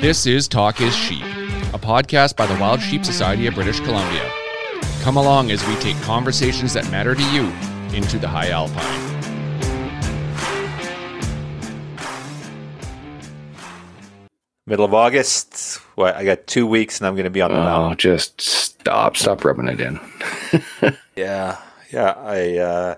[0.00, 1.22] This is Talk is Sheep,
[1.74, 4.30] a podcast by the Wild Sheep Society of British Columbia.
[5.02, 7.44] Come along as we take conversations that matter to you
[7.96, 9.04] into the high alpine.
[14.66, 15.78] Middle of August.
[15.94, 16.14] What?
[16.14, 17.96] I got two weeks, and I'm going to be on the Oh, mountain.
[17.98, 20.00] just stop, stop rubbing it in.
[21.16, 21.58] Yeah,
[21.92, 22.12] yeah.
[22.12, 22.94] I uh,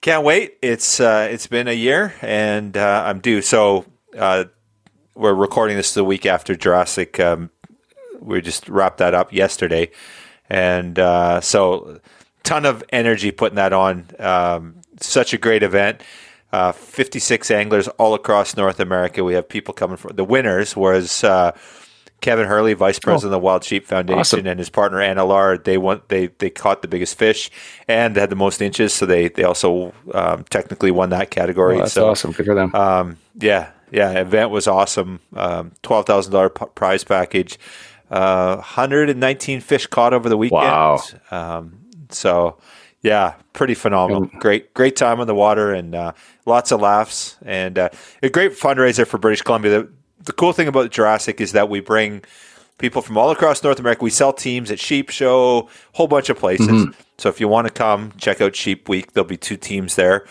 [0.00, 0.56] can't wait.
[0.62, 3.42] It's uh, it's been a year, and uh, I'm due.
[3.42, 3.84] So
[4.16, 4.44] uh,
[5.14, 7.18] we're recording this the week after Jurassic.
[7.20, 7.50] Um,
[8.20, 9.90] we just wrapped that up yesterday,
[10.48, 12.00] and uh, so
[12.42, 14.06] ton of energy putting that on.
[14.18, 16.00] Um, such a great event.
[16.52, 19.24] Uh, 56 anglers all across North America.
[19.24, 21.52] We have people coming from the winners was uh,
[22.20, 24.46] Kevin Hurley, vice president of the Wild Sheep Foundation, Awesome.
[24.46, 25.64] and his partner Anna Lard.
[25.64, 26.02] They won.
[26.08, 27.50] They they caught the biggest fish
[27.88, 28.92] and had the most inches.
[28.92, 31.76] So they they also um, technically won that category.
[31.76, 32.32] Oh, that's so awesome.
[32.32, 32.74] Good for them.
[32.74, 35.20] um, yeah, yeah, event was awesome.
[35.34, 37.58] Um, Twelve thousand dollar prize package.
[38.10, 40.62] Uh, 119 fish caught over the weekend.
[40.62, 41.00] Wow.
[41.30, 41.78] Um,
[42.10, 42.58] so
[43.00, 44.26] yeah, pretty phenomenal.
[44.38, 46.12] Great, great time on the water and uh,
[46.44, 47.88] lots of laughs and uh,
[48.22, 49.82] a great fundraiser for British Columbia.
[49.82, 49.92] The,
[50.24, 52.22] the cool thing about Jurassic is that we bring
[52.78, 54.04] people from all across North America.
[54.04, 56.68] We sell teams at Sheep Show, whole bunch of places.
[57.18, 60.26] So if you want to come check out Sheep Week, there'll be two teams there.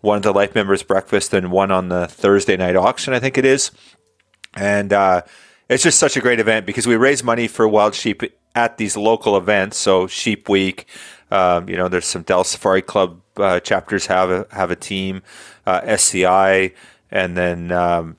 [0.00, 3.36] One at the Life Members Breakfast and one on the Thursday night auction, I think
[3.36, 3.70] it is.
[4.54, 5.22] And uh,
[5.68, 8.22] it's just such a great event because we raise money for wild sheep
[8.54, 9.76] at these local events.
[9.76, 10.86] So Sheep Week,
[11.30, 15.22] um, you know, there's some Dallas Safari Club uh, chapters have a, have a team,
[15.66, 16.72] uh, SCI,
[17.10, 18.16] and then um,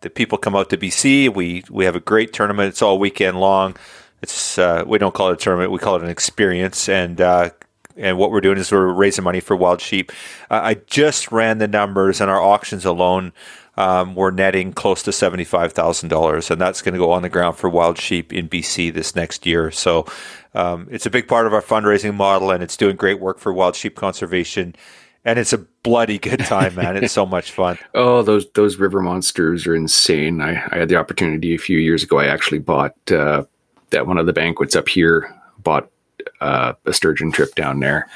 [0.00, 1.34] the people come out to BC.
[1.34, 2.68] We we have a great tournament.
[2.68, 3.76] It's all weekend long.
[4.22, 5.70] It's uh, we don't call it a tournament.
[5.70, 6.88] We call it an experience.
[6.88, 7.50] And uh,
[7.96, 10.12] and what we're doing is we're raising money for wild sheep.
[10.50, 13.32] Uh, I just ran the numbers, and our auctions alone.
[13.78, 17.28] Um, we're netting close to seventy-five thousand dollars, and that's going to go on the
[17.28, 19.70] ground for wild sheep in BC this next year.
[19.70, 20.06] So,
[20.54, 23.52] um, it's a big part of our fundraising model, and it's doing great work for
[23.52, 24.74] wild sheep conservation.
[25.24, 26.96] And it's a bloody good time, man!
[26.96, 27.78] It's so much fun.
[27.94, 30.40] oh, those those river monsters are insane.
[30.40, 32.18] I, I had the opportunity a few years ago.
[32.18, 33.44] I actually bought uh,
[33.92, 35.34] one of the banquets up here.
[35.58, 35.90] Bought
[36.40, 38.08] uh, a sturgeon trip down there,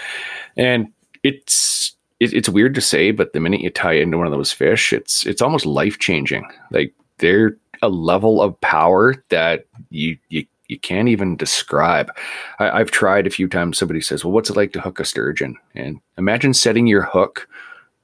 [0.56, 0.88] and
[1.22, 4.52] it's it, it's weird to say, but the minute you tie into one of those
[4.52, 6.44] fish, it's it's almost life changing.
[6.70, 12.12] Like they're a level of power that you you you can't even describe.
[12.58, 13.78] I, I've tried a few times.
[13.78, 17.48] Somebody says, "Well, what's it like to hook a sturgeon?" And imagine setting your hook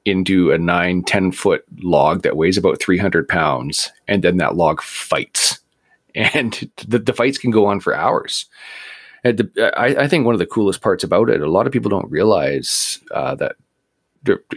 [0.06, 4.82] into a nine, 10 foot log that weighs about 300 pounds, and then that log
[4.82, 5.60] fights.
[6.18, 8.46] And the, the fights can go on for hours.
[9.32, 11.90] The, I, I think one of the coolest parts about it, a lot of people
[11.90, 13.56] don't realize uh, that,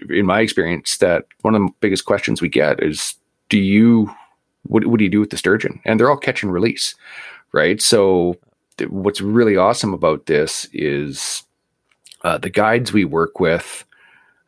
[0.10, 3.16] in my experience, that one of the biggest questions we get is,
[3.50, 4.14] do you,
[4.64, 5.80] what, what do you do with the sturgeon?
[5.86, 6.96] And they're all catch and release,
[7.52, 7.82] right?
[7.82, 8.36] So
[8.78, 11.44] th- what's really awesome about this is
[12.24, 13.86] uh, the guides we work with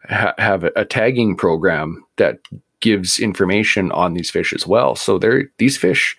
[0.09, 2.39] ha- have a, a tagging program that
[2.79, 4.95] gives information on these fish as well.
[4.95, 6.17] So they're these fish,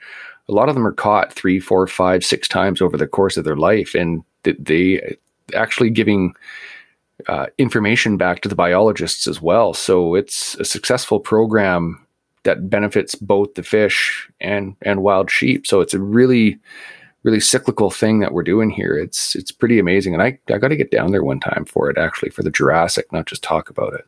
[0.49, 3.45] a lot of them are caught three, four, five, six times over the course of
[3.45, 5.17] their life, and th- they
[5.55, 6.35] actually giving
[7.29, 9.75] uh, information back to the biologists as well.
[9.75, 12.05] So it's a successful program
[12.45, 15.67] that benefits both the fish and and wild sheep.
[15.67, 16.59] So it's a really
[17.23, 18.97] really cyclical thing that we're doing here.
[18.97, 21.89] It's it's pretty amazing, and I I got to get down there one time for
[21.89, 24.07] it actually for the Jurassic, not just talk about it.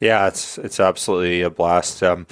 [0.00, 2.02] Yeah, it's it's absolutely a blast.
[2.02, 2.26] Um,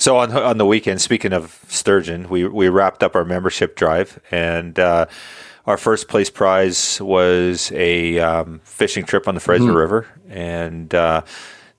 [0.00, 4.18] so on on the weekend, speaking of sturgeon, we we wrapped up our membership drive,
[4.30, 5.06] and uh,
[5.66, 11.20] our first place prize was a um, fishing trip on the Fraser River, and uh,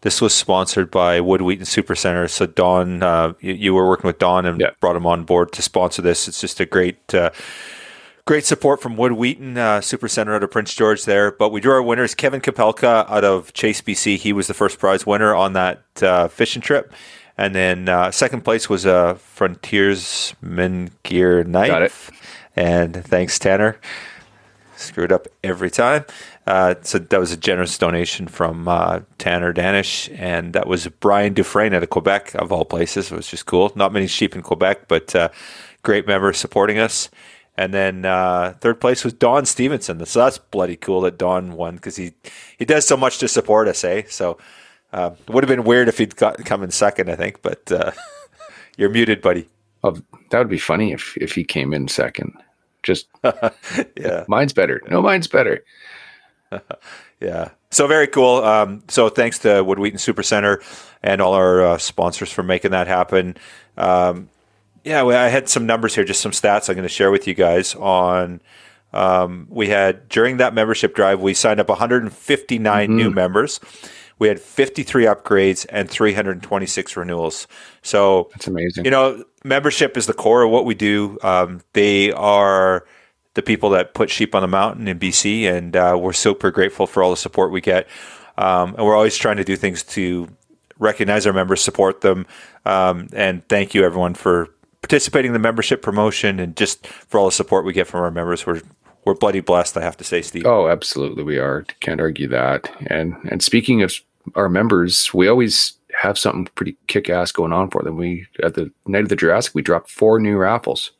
[0.02, 2.28] this was sponsored by Wood Wheaton Super Center.
[2.28, 4.70] So Don, uh, you, you were working with Don and Yeah.
[4.80, 6.28] brought him on board to sponsor this.
[6.28, 7.14] It's just a great.
[7.14, 7.32] Uh,
[8.26, 11.32] Great support from Wood Wheaton uh, Super Center out of Prince George there.
[11.32, 12.14] But we drew our winners.
[12.14, 14.18] Kevin Kapelka out of Chase, BC.
[14.18, 16.94] He was the first prize winner on that uh, fishing trip.
[17.42, 21.70] And then uh, second place was a Frontiersman Gear knife.
[21.70, 21.92] Got it.
[22.56, 23.80] And thanks, Tanner.
[24.76, 26.06] Screwed up every time.
[26.46, 31.34] Uh, so that was a generous donation from uh, Tanner Danish, and that was Brian
[31.34, 33.12] Dufresne out of Quebec, of all places.
[33.12, 33.72] It was just cool.
[33.76, 35.30] Not many sheep in Quebec, but uh,
[35.82, 37.10] great member supporting us.
[37.58, 40.06] And then uh, third place was Don Stevenson.
[40.06, 42.14] So that's bloody cool that Don won because he
[42.60, 44.04] he does so much to support us, eh?
[44.10, 44.38] So
[44.94, 47.42] uh, it would have been weird if he'd got come in second, I think.
[47.42, 47.92] But uh,
[48.78, 49.48] you're muted, buddy.
[49.84, 49.98] Oh,
[50.30, 52.34] that would be funny if if he came in second.
[52.84, 53.08] Just
[53.96, 54.26] Yeah.
[54.28, 54.82] mine's better.
[54.90, 55.64] No, mine's better.
[57.22, 57.50] Yeah.
[57.70, 58.44] So very cool.
[58.44, 60.60] Um, so thanks to Wood Wheaton Super Center
[61.04, 63.38] and all our uh, sponsors for making that happen.
[63.78, 64.30] Um,
[64.84, 67.28] Yeah, well, I had some numbers here, just some stats I'm going to share with
[67.28, 68.42] you guys on.
[68.92, 72.98] Um, we had during that membership drive, we signed up 159 mm-hmm.
[72.98, 73.60] new members.
[74.22, 77.48] We had 53 upgrades and 326 renewals.
[77.82, 78.86] So that's amazing.
[78.86, 81.18] You know, membership is the core of what we do.
[81.24, 82.86] Um, they are
[83.34, 86.86] the people that put sheep on the mountain in BC, and uh, we're super grateful
[86.86, 87.88] for all the support we get.
[88.38, 90.28] Um, and we're always trying to do things to
[90.78, 92.28] recognize our members, support them,
[92.64, 94.50] um, and thank you everyone for
[94.84, 98.12] participating in the membership promotion and just for all the support we get from our
[98.12, 98.46] members.
[98.46, 98.62] We're
[99.04, 100.46] we're bloody blessed, I have to say, Steve.
[100.46, 101.66] Oh, absolutely, we are.
[101.80, 102.70] Can't argue that.
[102.86, 104.00] And and speaking of
[104.36, 107.98] our members, we always have something pretty kick ass going on for them.
[107.98, 110.92] We at the night of the Jurassic, we dropped four new raffles.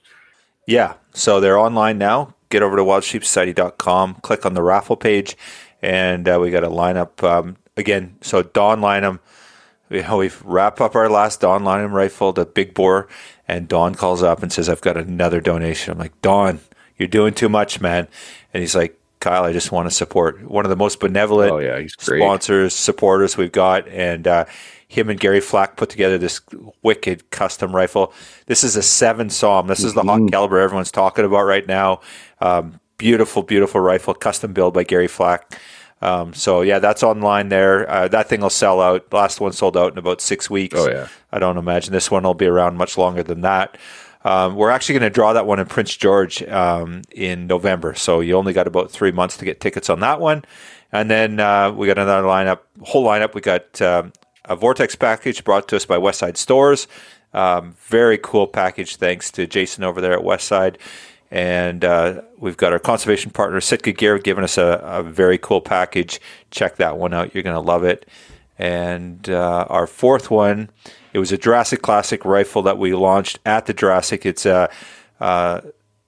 [0.68, 2.36] Yeah, so they're online now.
[2.50, 5.38] Get over to wildsheepsociety.com, click on the raffle page,
[5.82, 8.18] and uh, we got a lineup um, again.
[8.22, 9.20] So Don Lynham,
[9.90, 13.08] we, we've wrapped up our last Don Lynham rifle, the big bore,
[13.48, 16.60] and Don calls up and says, "I've got another donation." I'm like, Don,
[16.98, 18.08] you're doing too much, man.
[18.54, 21.60] And he's like, Kyle, I just want to support one of the most benevolent oh,
[21.60, 23.88] yeah, sponsors, supporters we've got.
[23.88, 24.46] And uh,
[24.88, 26.42] him and Gary Flack put together this
[26.82, 28.14] wicked custom rifle.
[28.48, 29.68] This is a seven SAUM.
[29.68, 30.24] This is the mm-hmm.
[30.24, 32.02] hot caliber everyone's talking about right now.
[32.42, 35.58] Um, beautiful, beautiful rifle, custom build by Gary Flack.
[36.02, 37.90] Um, so yeah, that's online there.
[37.90, 39.12] Uh, that thing will sell out.
[39.14, 40.76] Last one sold out in about six weeks.
[40.78, 41.08] Oh yeah.
[41.32, 43.78] I don't imagine this one will be around much longer than that.
[44.24, 47.96] Um, we're actually going to draw that one in Prince George um, in November.
[47.96, 50.46] So you only got about three months to get tickets on that one.
[50.92, 53.34] And then uh, we got another lineup, whole lineup.
[53.34, 54.14] We got um,
[54.46, 56.88] a Vortex package brought to us by Westside Stores.
[57.34, 58.98] Um, very cool package.
[58.98, 60.76] Thanks to Jason over there at Westside.
[61.32, 65.62] And uh, we've got our conservation partner, Sitka Gear, giving us a, a very cool
[65.62, 66.20] package.
[66.52, 67.34] Check that one out.
[67.34, 68.06] You're going to love it.
[68.62, 70.70] And uh, our fourth one
[71.14, 74.26] it was a Jurassic Classic rifle that we launched at the Jurassic.
[74.26, 74.70] It's a,
[75.20, 75.64] a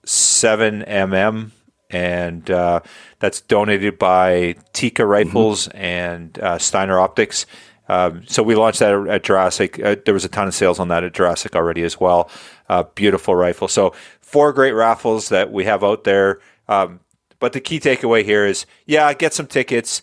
[0.06, 1.52] 7mm,
[1.90, 2.80] and uh,
[3.20, 5.78] that's donated by Tikka Rifles mm-hmm.
[5.78, 7.46] and uh, Steiner Optics.
[7.90, 9.80] Um, so we launched that at Jurassic.
[9.80, 12.30] Uh, there was a ton of sales on that at Jurassic already as well.
[12.70, 13.68] Uh, beautiful rifle.
[13.68, 16.40] So four great raffles that we have out there.
[16.70, 17.02] Um,
[17.40, 20.02] but the key takeaway here is, yeah, get some tickets,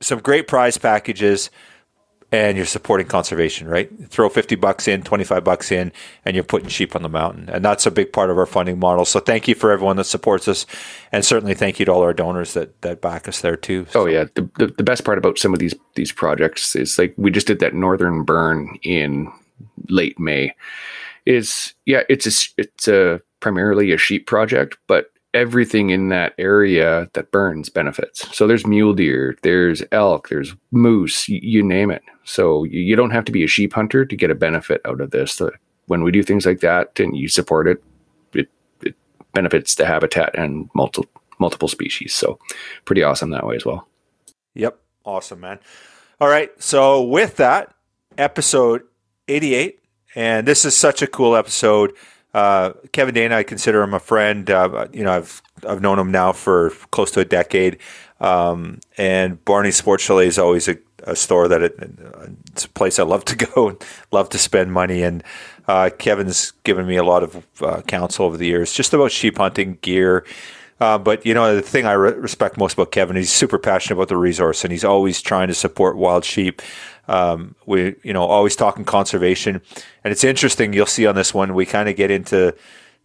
[0.00, 1.50] some great prize packages
[2.32, 3.90] and you're supporting conservation, right?
[4.08, 5.92] Throw 50 bucks in, 25 bucks in,
[6.24, 7.50] and you're putting sheep on the mountain.
[7.50, 9.04] And that's a big part of our funding model.
[9.04, 10.64] So thank you for everyone that supports us.
[11.12, 13.86] And certainly thank you to all our donors that, that back us there too.
[13.90, 14.02] So.
[14.02, 14.24] Oh yeah.
[14.34, 17.46] The, the, the best part about some of these, these projects is like, we just
[17.46, 19.30] did that Northern burn in
[19.90, 20.54] late May
[21.26, 27.08] is yeah, it's a, it's a primarily a sheep project, but everything in that area
[27.12, 28.34] that burns benefits.
[28.36, 32.02] So there's mule deer, there's elk, there's moose, you, you name it.
[32.24, 35.00] So you, you, don't have to be a sheep hunter to get a benefit out
[35.00, 35.36] of this.
[35.36, 35.52] The,
[35.86, 37.82] when we do things like that and you support it,
[38.32, 38.48] it,
[38.82, 38.94] it
[39.32, 42.14] benefits the habitat and multiple multiple species.
[42.14, 42.38] So
[42.84, 43.88] pretty awesome that way as well.
[44.54, 45.58] Yep, awesome, man.
[46.20, 47.74] All right, so with that,
[48.16, 48.82] episode
[49.28, 49.80] 88,
[50.14, 51.94] and this is such a cool episode.
[52.32, 54.48] Uh, Kevin Dana, I consider him a friend.
[54.48, 57.78] Uh, you know, I've I've known him now for close to a decade.
[58.22, 61.74] Um, and Barney Sports Chalet is always a, a store that it,
[62.52, 65.02] it's a place I love to go and love to spend money.
[65.02, 65.22] And
[65.66, 69.38] uh, Kevin's given me a lot of uh, counsel over the years, just about sheep
[69.38, 70.24] hunting gear.
[70.80, 73.96] Uh, but you know the thing I re- respect most about Kevin, he's super passionate
[73.96, 76.60] about the resource, and he's always trying to support wild sheep.
[77.06, 79.60] Um, we, you know, always talking conservation,
[80.02, 80.72] and it's interesting.
[80.72, 82.56] You'll see on this one, we kind of get into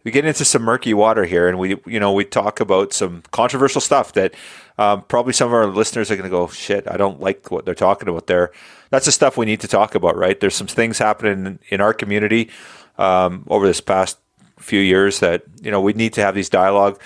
[0.04, 3.22] we get into some murky water here, and we, you know, we talk about some
[3.30, 4.34] controversial stuff that
[4.78, 7.64] um, probably some of our listeners are going to go, "Shit, I don't like what
[7.64, 8.52] they're talking about there."
[8.90, 10.38] That's the stuff we need to talk about, right?
[10.38, 12.50] There's some things happening in our community
[12.96, 14.18] um, over this past
[14.58, 17.00] few years that you know we need to have these dialogue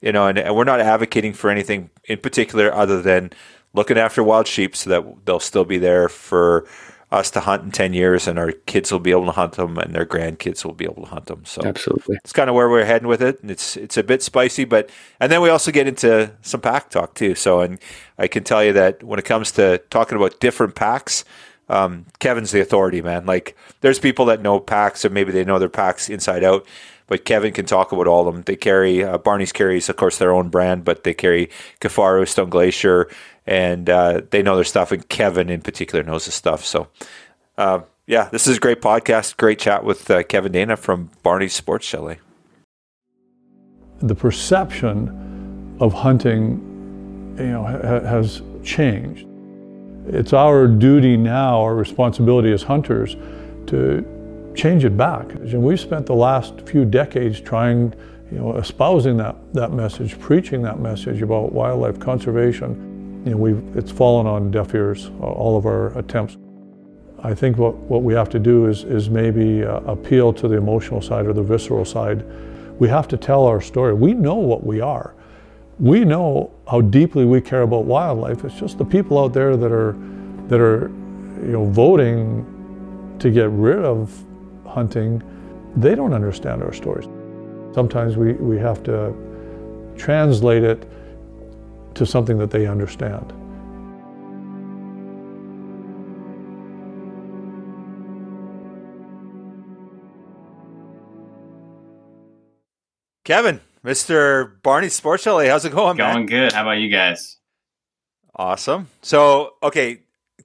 [0.00, 3.30] you know and, and we're not advocating for anything in particular other than
[3.72, 6.66] looking after wild sheep so that they'll still be there for
[7.12, 9.78] us to hunt in 10 years and our kids will be able to hunt them
[9.78, 11.44] and their grandkids will be able to hunt them.
[11.44, 12.16] So absolutely.
[12.24, 14.90] it's kind of where we're heading with it and it's it's a bit spicy but
[15.20, 17.34] and then we also get into some pack talk too.
[17.34, 17.78] So and
[18.18, 21.24] i can tell you that when it comes to talking about different packs
[21.68, 23.26] um, kevin's the authority man.
[23.26, 26.66] Like there's people that know packs or maybe they know their packs inside out
[27.06, 28.42] but Kevin can talk about all of them.
[28.44, 32.50] They carry uh, Barney's carries, of course, their own brand, but they carry Kifaru, Stone
[32.50, 33.08] Glacier,
[33.46, 34.92] and uh, they know their stuff.
[34.92, 36.64] And Kevin, in particular, knows his stuff.
[36.64, 36.88] So,
[37.56, 39.36] uh, yeah, this is a great podcast.
[39.36, 42.18] Great chat with uh, Kevin Dana from Barney's Sports Chalet.
[44.00, 49.26] The perception of hunting, you know, ha- has changed.
[50.08, 53.16] It's our duty now, our responsibility as hunters,
[53.66, 54.04] to
[54.56, 55.30] change it back.
[55.32, 57.94] And we've spent the last few decades trying,
[58.32, 63.22] you know, espousing that, that message, preaching that message about wildlife conservation.
[63.24, 66.36] You know, we've, it's fallen on deaf ears, all of our attempts.
[67.22, 70.56] I think what, what we have to do is, is maybe uh, appeal to the
[70.56, 72.24] emotional side or the visceral side.
[72.78, 73.94] We have to tell our story.
[73.94, 75.14] We know what we are.
[75.78, 78.44] We know how deeply we care about wildlife.
[78.44, 79.96] It's just the people out there that are,
[80.48, 80.88] that are
[81.40, 84.24] you know, voting to get rid of
[84.76, 85.22] hunting,
[85.74, 87.06] they don't understand our stories.
[87.74, 89.14] Sometimes we, we have to
[89.96, 90.86] translate it
[91.94, 93.32] to something that they understand.
[103.24, 104.60] Kevin, Mr.
[104.62, 106.26] Barney Sports Chalet, how's it going, going man?
[106.26, 106.52] good.
[106.52, 107.38] How about you guys?
[108.34, 108.88] Awesome.
[109.00, 110.00] So, okay,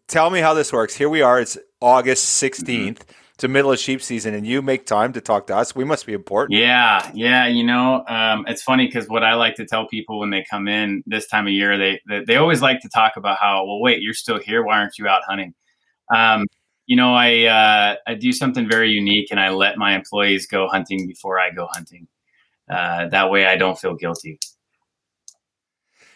[0.08, 0.96] tell me how this works.
[0.96, 1.42] Here we are.
[1.42, 2.66] It's August 16th.
[2.66, 3.21] Mm-hmm.
[3.42, 5.76] The middle of sheep season, and you make time to talk to us.
[5.76, 6.60] We must be important.
[6.60, 7.48] Yeah, yeah.
[7.48, 10.68] You know, um, it's funny because what I like to tell people when they come
[10.68, 13.82] in this time of year, they, they, they always like to talk about how, well,
[13.82, 14.64] wait, you're still here.
[14.64, 15.56] Why aren't you out hunting?
[16.16, 16.46] Um,
[16.86, 20.68] you know, I uh, I do something very unique, and I let my employees go
[20.68, 22.08] hunting before I go hunting.
[22.70, 24.40] Uh, that way, I don't feel guilty.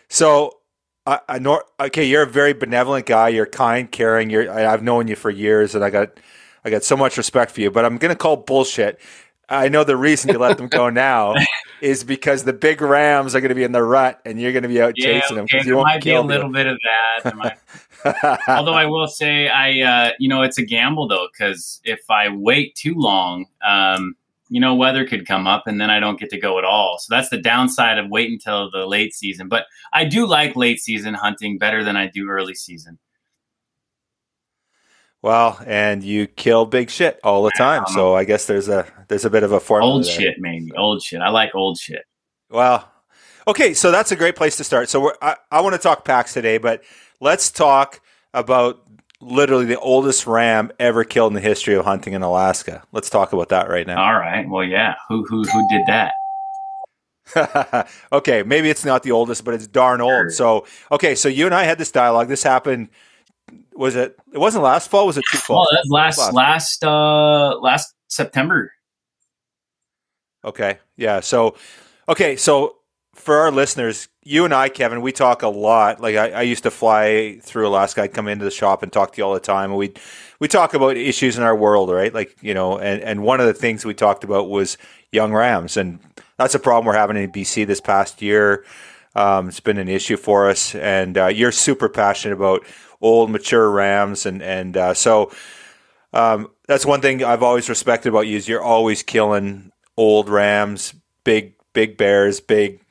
[0.09, 0.59] So
[1.07, 1.61] I, I know.
[1.79, 3.29] Okay, you're a very benevolent guy.
[3.29, 4.29] You're kind, caring.
[4.29, 4.51] You're.
[4.51, 6.19] I, I've known you for years, and I got,
[6.65, 7.71] I got so much respect for you.
[7.71, 8.99] But I'm gonna call bullshit.
[9.47, 11.35] I know the reason you let them go now
[11.81, 14.63] is because the big Rams are going to be in the rut, and you're going
[14.63, 15.59] to be out yeah, chasing okay.
[15.59, 15.67] them.
[15.67, 16.79] There might be a little bit of
[17.23, 17.57] that.
[18.47, 22.29] Although I will say, I uh, you know, it's a gamble though, because if I
[22.29, 24.15] wait too long, um,
[24.49, 26.97] you know, weather could come up and then I don't get to go at all.
[26.99, 29.47] So that's the downside of waiting until the late season.
[29.47, 32.99] But I do like late season hunting better than I do early season.
[35.25, 38.85] Well, and you kill big shit all the time, um, so I guess there's a
[39.07, 39.95] there's a bit of a formula.
[39.95, 40.11] Old there.
[40.11, 41.19] shit, maybe old shit.
[41.19, 42.03] I like old shit.
[42.51, 42.87] Well,
[43.47, 44.87] okay, so that's a great place to start.
[44.87, 46.83] So I I want to talk packs today, but
[47.21, 48.01] let's talk
[48.35, 48.83] about
[49.19, 52.83] literally the oldest ram ever killed in the history of hunting in Alaska.
[52.91, 54.05] Let's talk about that right now.
[54.05, 54.47] All right.
[54.47, 54.93] Well, yeah.
[55.09, 56.13] Who who who did that?
[58.11, 60.31] okay, maybe it's not the oldest, but it's darn old.
[60.31, 62.27] So, okay, so you and I had this dialogue.
[62.27, 62.89] This happened.
[63.75, 64.17] Was it?
[64.31, 65.05] It wasn't last fall.
[65.05, 65.67] Was it two fall?
[65.69, 68.71] Oh, last last last, uh, last September.
[70.45, 70.77] Okay.
[70.95, 71.19] Yeah.
[71.19, 71.55] So,
[72.07, 72.35] okay.
[72.35, 72.77] So
[73.15, 76.01] for our listeners, you and I, Kevin, we talk a lot.
[76.01, 78.03] Like I, I, used to fly through Alaska.
[78.03, 79.71] I'd come into the shop and talk to you all the time.
[79.71, 79.93] And we
[80.39, 82.13] we talk about issues in our world, right?
[82.13, 84.77] Like you know, and and one of the things we talked about was
[85.11, 85.99] young rams, and
[86.37, 88.65] that's a problem we're having in BC this past year.
[89.15, 92.65] Um, it's been an issue for us, and uh, you're super passionate about
[93.05, 95.31] old, mature rams, and and uh, so
[96.13, 100.93] um, that's one thing I've always respected about you is you're always killing old rams,
[101.23, 102.81] big big bears, big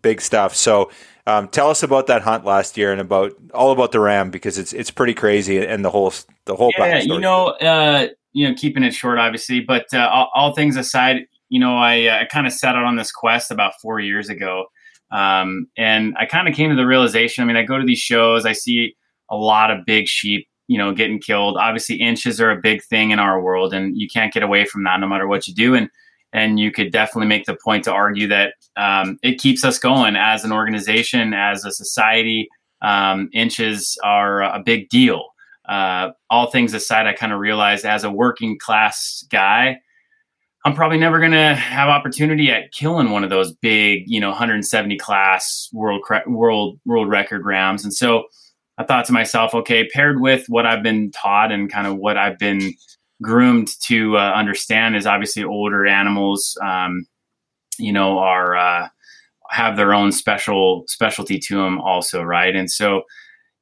[0.00, 0.54] big stuff.
[0.54, 0.90] So
[1.26, 4.58] um, tell us about that hunt last year and about all about the ram because
[4.58, 6.12] it's it's pretty crazy and the whole
[6.44, 10.30] the whole yeah you know uh, you know keeping it short obviously but uh, all,
[10.34, 13.50] all, things aside you know I, uh, I kind of set out on this quest
[13.50, 14.66] about four years ago
[15.10, 17.98] um, and I kind of came to the realization I mean I go to these
[17.98, 18.94] shows I see
[19.30, 23.10] a lot of big sheep you know getting killed obviously inches are a big thing
[23.10, 25.74] in our world and you can't get away from that no matter what you do
[25.74, 25.88] and
[26.34, 30.16] and you could definitely make the point to argue that um, it keeps us going
[30.16, 32.48] as an organization, as a society.
[32.82, 35.28] Um, inches are a big deal.
[35.66, 39.78] Uh, all things aside, I kind of realized as a working class guy,
[40.64, 44.30] I'm probably never going to have opportunity at killing one of those big, you know,
[44.30, 47.84] 170 class world world world record rams.
[47.84, 48.24] And so
[48.78, 52.16] I thought to myself, okay, paired with what I've been taught and kind of what
[52.16, 52.74] I've been
[53.22, 57.06] groomed to uh, understand is obviously older animals, um,
[57.78, 58.88] you know, are uh,
[59.50, 62.54] have their own special specialty to them also, right?
[62.56, 63.02] And so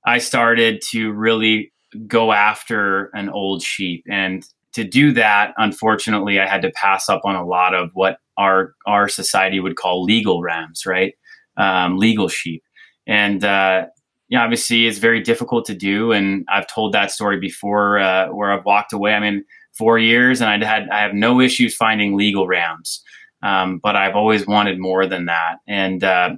[0.07, 1.73] I started to really
[2.07, 7.21] go after an old sheep, and to do that, unfortunately, I had to pass up
[7.25, 11.15] on a lot of what our our society would call legal rams, right?
[11.59, 12.63] Um, legal sheep,
[13.07, 13.87] and uh,
[14.33, 16.11] yeah, obviously it's very difficult to do.
[16.11, 19.13] And I've told that story before uh, where I've walked away.
[19.13, 19.45] I mean,
[19.77, 23.05] four years and I had, I have no issues finding legal rams.
[23.43, 25.57] Um, but I've always wanted more than that.
[25.69, 26.31] And, uh,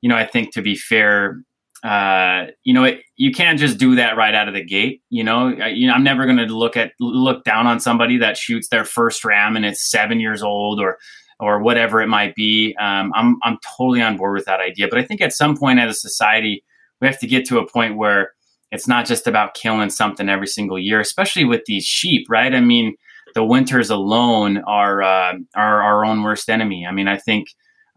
[0.00, 1.40] you know, I think to be fair,
[1.84, 5.02] uh, you know, it, you can't just do that right out of the gate.
[5.10, 8.18] You know, I, you know, I'm never going to look at look down on somebody
[8.18, 10.98] that shoots their first ram and it's seven years old or
[11.38, 12.74] or whatever it might be.
[12.80, 14.88] Um, I'm I'm totally on board with that idea.
[14.88, 16.64] But I think at some point as a society,
[17.00, 18.32] we have to get to a point where
[18.72, 22.54] it's not just about killing something every single year, especially with these sheep, right?
[22.54, 22.96] I mean,
[23.34, 26.86] the winters alone are uh, are our own worst enemy.
[26.86, 27.48] I mean, I think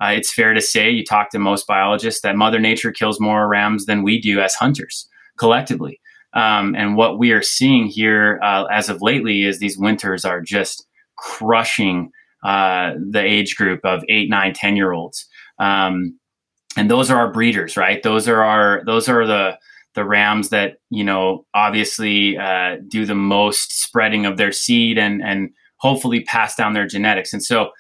[0.02, 3.48] uh, it's fair to say you talk to most biologists that Mother Nature kills more
[3.48, 6.00] rams than we do as hunters collectively.
[6.34, 10.42] Um, and what we are seeing here uh, as of lately is these winters are
[10.42, 10.86] just
[11.18, 12.12] crushing
[12.44, 15.28] uh, the age group of eight, nine, ten year olds.
[15.58, 16.20] Um,
[16.78, 18.02] and those are our breeders, right?
[18.04, 19.58] Those are our those are the
[19.96, 25.22] the rams that you know obviously uh, do the most spreading of their seed and
[25.22, 27.34] and hopefully pass down their genetics.
[27.34, 27.72] And so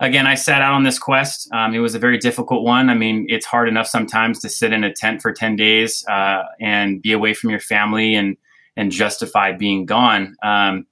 [0.00, 1.48] again, I set out on this quest.
[1.52, 2.90] Um, it was a very difficult one.
[2.90, 6.42] I mean, it's hard enough sometimes to sit in a tent for 10 days uh,
[6.60, 8.36] and be away from your family and,
[8.76, 10.36] and justify being gone.
[10.42, 10.86] Um,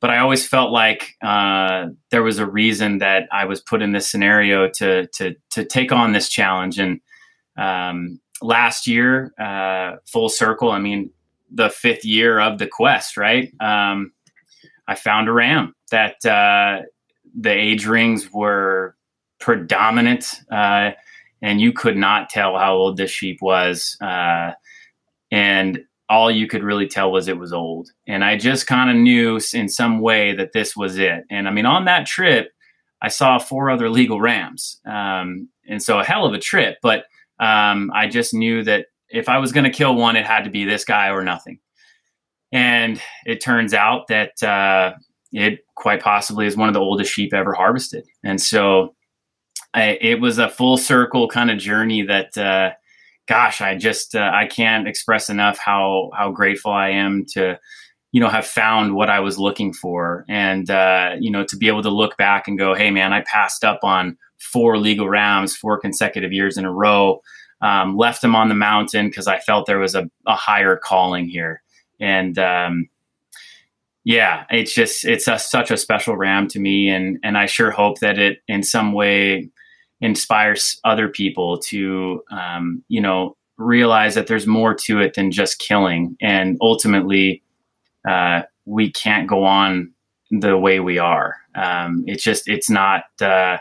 [0.00, 3.92] but I always felt like uh, there was a reason that I was put in
[3.92, 6.78] this scenario to, to, to take on this challenge.
[6.78, 7.00] And
[7.56, 11.10] um, last year, uh, full circle, I mean,
[11.50, 13.52] the fifth year of the quest, right?
[13.60, 14.12] Um,
[14.88, 16.82] I found a ram that uh,
[17.38, 18.96] the age rings were
[19.38, 20.92] predominant, uh,
[21.42, 23.96] and you could not tell how old this sheep was.
[24.00, 24.52] Uh,
[25.30, 27.88] and all you could really tell was it was old.
[28.08, 31.22] And I just kind of knew in some way that this was it.
[31.30, 32.50] And I mean, on that trip,
[33.00, 34.80] I saw four other legal rams.
[34.84, 36.78] Um, and so a hell of a trip.
[36.82, 37.04] But
[37.38, 40.50] um, I just knew that if I was going to kill one, it had to
[40.50, 41.60] be this guy or nothing.
[42.50, 44.94] And it turns out that uh,
[45.30, 48.04] it quite possibly is one of the oldest sheep ever harvested.
[48.24, 48.96] And so
[49.72, 52.72] I, it was a full circle kind of journey that, uh,
[53.30, 57.60] gosh, I just, uh, I can't express enough how, how grateful I am to,
[58.10, 60.24] you know, have found what I was looking for.
[60.28, 63.20] And, uh, you know, to be able to look back and go, Hey man, I
[63.20, 67.22] passed up on four legal rams, four consecutive years in a row.
[67.62, 71.28] Um, left them on the mountain because I felt there was a, a higher calling
[71.28, 71.62] here.
[72.00, 72.88] And, um,
[74.02, 77.70] yeah, it's just it's a, such a special ram to me, and and I sure
[77.70, 79.50] hope that it in some way
[80.00, 85.58] inspires other people to um, you know realize that there's more to it than just
[85.58, 87.42] killing, and ultimately
[88.08, 89.92] uh, we can't go on
[90.30, 91.36] the way we are.
[91.54, 93.58] Um, it's just it's not uh,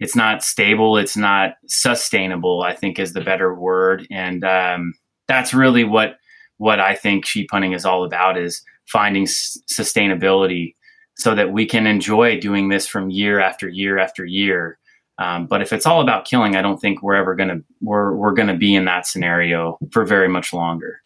[0.00, 0.96] it's not stable.
[0.96, 2.62] It's not sustainable.
[2.62, 4.94] I think is the better word, and um,
[5.28, 6.18] that's really what
[6.58, 8.38] what I think sheep hunting is all about.
[8.38, 10.74] Is finding s- sustainability
[11.16, 14.78] so that we can enjoy doing this from year after year after year.
[15.18, 18.32] Um, but if it's all about killing, I don't think we're ever gonna we're we're
[18.32, 21.02] gonna be in that scenario for very much longer.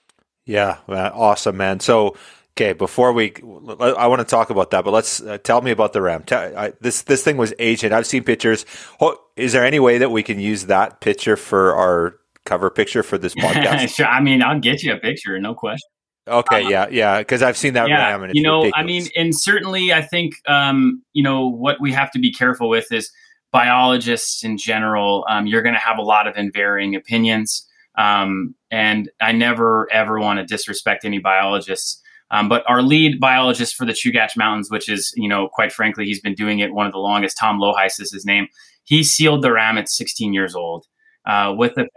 [0.46, 1.79] Yeah, awesome, man.
[1.79, 2.16] So,
[2.55, 3.35] okay, before we,
[3.79, 6.25] I want to talk about that, but let's uh, tell me about the RAM.
[6.25, 7.92] Tell, I, this this thing was ancient.
[7.92, 8.66] I've seen pictures.
[9.01, 13.05] Oh, is there any way that we can use that picture for our cover picture
[13.05, 13.88] for this podcast?
[13.96, 14.07] sure.
[14.07, 15.88] I mean, I'll get you a picture, no question.
[16.27, 18.31] Okay, yeah, yeah, because I've seen that yeah, ram.
[18.35, 18.73] you know, ridiculous.
[18.77, 22.68] I mean, and certainly, I think, um, you know, what we have to be careful
[22.68, 23.11] with is
[23.53, 25.25] biologists in general.
[25.29, 27.67] Um, you're going to have a lot of varying opinions,
[27.99, 32.01] um, and I never ever want to disrespect any biologists.
[32.33, 36.05] Um, but our lead biologist for the Chugach Mountains, which is, you know, quite frankly,
[36.05, 37.37] he's been doing it one of the longest.
[37.37, 38.47] Tom Lohuis is his name.
[38.85, 40.87] He sealed the ram at 16 years old,
[41.27, 41.89] uh, with the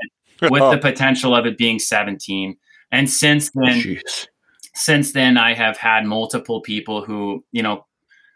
[0.50, 2.58] with the potential of it being 17.
[2.92, 4.28] And since then, Jeez.
[4.76, 7.86] since then, I have had multiple people who, you know,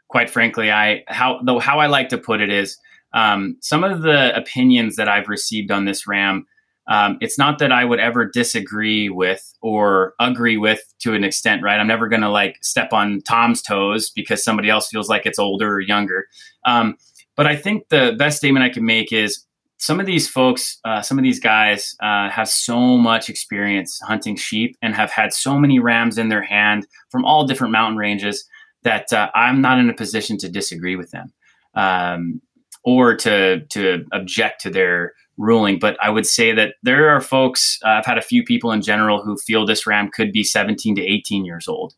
[0.08, 2.78] quite frankly, I how though how I like to put it is
[3.13, 6.46] um, some of the opinions that I've received on this RAM.
[6.89, 11.62] Um, it's not that I would ever disagree with or agree with to an extent,
[11.62, 11.80] right?
[11.80, 15.39] I'm never going to like step on Tom's toes because somebody else feels like it's
[15.39, 16.28] older or younger.
[16.65, 16.96] Um,
[17.36, 19.43] but I think the best statement I can make is
[19.80, 24.36] some of these folks, uh, some of these guys uh, have so much experience hunting
[24.36, 28.48] sheep and have had so many rams in their hand from all different mountain ranges
[28.84, 31.34] that uh, I'm not in a position to disagree with them
[31.78, 32.41] um,
[32.84, 35.80] or to to object to their ruling.
[35.80, 37.80] But I would say that there are folks.
[37.86, 40.96] Uh, I've had a few people in general who feel this ram could be 17
[40.96, 41.94] to 18 years old.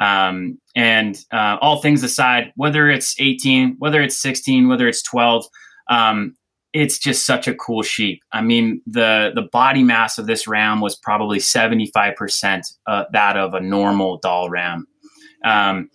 [0.00, 5.44] Um, and uh, all things aside, whether it's 18, whether it's 16, whether it's 12,
[5.90, 6.34] um,
[6.72, 8.22] it's just such a cool sheep.
[8.32, 13.54] I mean, the the body mass of this ram was probably 75% uh, that of
[13.54, 14.86] a normal Dall ram.
[15.44, 15.90] Um,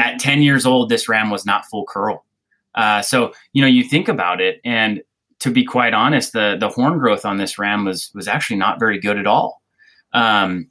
[0.00, 2.24] at 10 years old, this ram was not full curl.
[2.74, 5.02] Uh, so, you know, you think about it, and
[5.40, 8.78] to be quite honest, the the horn growth on this ram was was actually not
[8.78, 9.62] very good at all.
[10.12, 10.70] Um,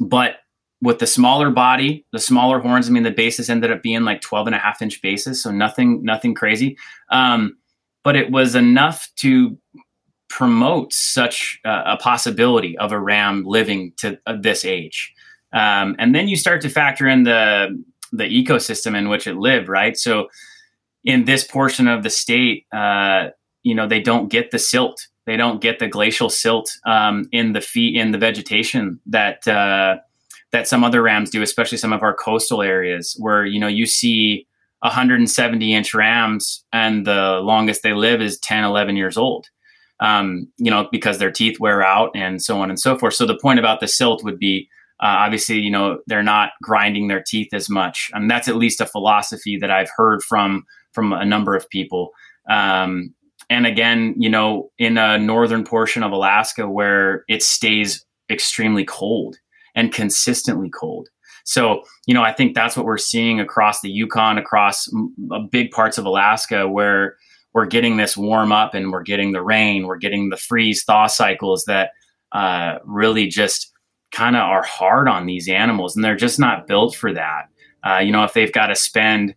[0.00, 0.36] but
[0.80, 4.20] with the smaller body, the smaller horns, I mean, the basis ended up being like
[4.20, 5.42] 12 and a half inch basis.
[5.42, 6.76] So nothing, nothing crazy.
[7.10, 7.56] Um,
[8.04, 9.58] but it was enough to
[10.28, 15.12] promote such a possibility of a ram living to uh, this age.
[15.52, 19.68] Um, and then you start to factor in the the ecosystem in which it lived,
[19.68, 19.96] right?
[19.96, 20.28] So
[21.08, 23.28] in this portion of the state, uh,
[23.62, 25.08] you know, they don't get the silt.
[25.24, 29.96] They don't get the glacial silt um, in the feet in the vegetation that uh,
[30.52, 33.86] that some other rams do, especially some of our coastal areas, where you know you
[33.86, 34.46] see
[34.80, 39.46] 170 inch rams and the longest they live is 10, 11 years old.
[40.00, 43.14] Um, you know, because their teeth wear out and so on and so forth.
[43.14, 44.68] So the point about the silt would be
[45.00, 48.10] uh, obviously, you know, they're not grinding their teeth as much.
[48.14, 50.64] and that's at least a philosophy that I've heard from
[50.98, 52.10] from a number of people.
[52.50, 53.14] Um,
[53.48, 59.36] and again, you know, in a northern portion of Alaska where it stays extremely cold
[59.76, 61.08] and consistently cold.
[61.44, 64.88] So, you know, I think that's what we're seeing across the Yukon, across
[65.52, 67.16] big parts of Alaska, where
[67.54, 71.06] we're getting this warm up and we're getting the rain, we're getting the freeze thaw
[71.06, 71.92] cycles that
[72.32, 73.72] uh, really just
[74.10, 77.44] kind of are hard on these animals and they're just not built for that.
[77.86, 79.32] Uh, you know, if they've got to spend,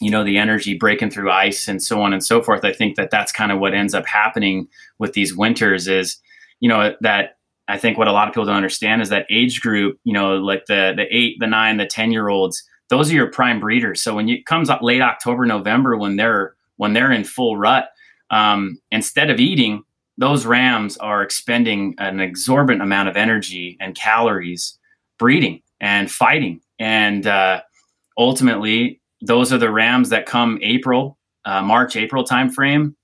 [0.00, 2.96] you know, the energy breaking through ice and so on and so forth, I think
[2.96, 6.18] that that's kind of what ends up happening with these winters is,
[6.60, 9.60] you know, that I think what a lot of people don't understand is that age
[9.60, 13.14] group, you know, like the the eight, the nine, the ten year olds, those are
[13.14, 14.02] your prime breeders.
[14.02, 17.88] So when it comes up late October, November, when they're when they're in full rut,
[18.30, 19.82] um, instead of eating,
[20.18, 24.78] those rams are expending an exorbitant amount of energy and calories
[25.18, 26.60] breeding and fighting.
[26.78, 27.62] And uh,
[28.18, 32.94] ultimately, those are the rams that come April, uh, March, April timeframe,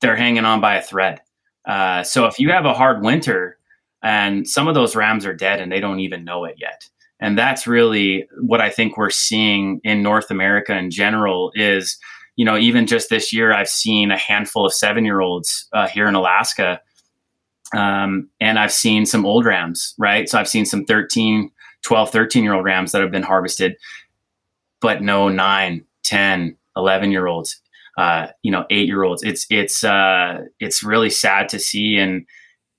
[0.00, 1.20] they're hanging on by a thread.
[1.66, 3.58] Uh, so if you have a hard winter
[4.02, 6.88] and some of those rams are dead and they don't even know it yet.
[7.18, 11.98] And that's really what I think we're seeing in North America in general is
[12.36, 15.88] you know, even just this year, I've seen a handful of seven year olds uh,
[15.88, 16.80] here in Alaska.
[17.74, 20.28] Um, and I've seen some old rams, right?
[20.28, 21.50] So I've seen some 13,
[21.82, 23.76] 12, 13 year old rams that have been harvested,
[24.80, 27.60] but no 9, 10, 11 year olds,
[27.98, 29.22] uh, you know, eight year olds.
[29.22, 31.96] It's, it's, uh, it's really sad to see.
[31.96, 32.26] And,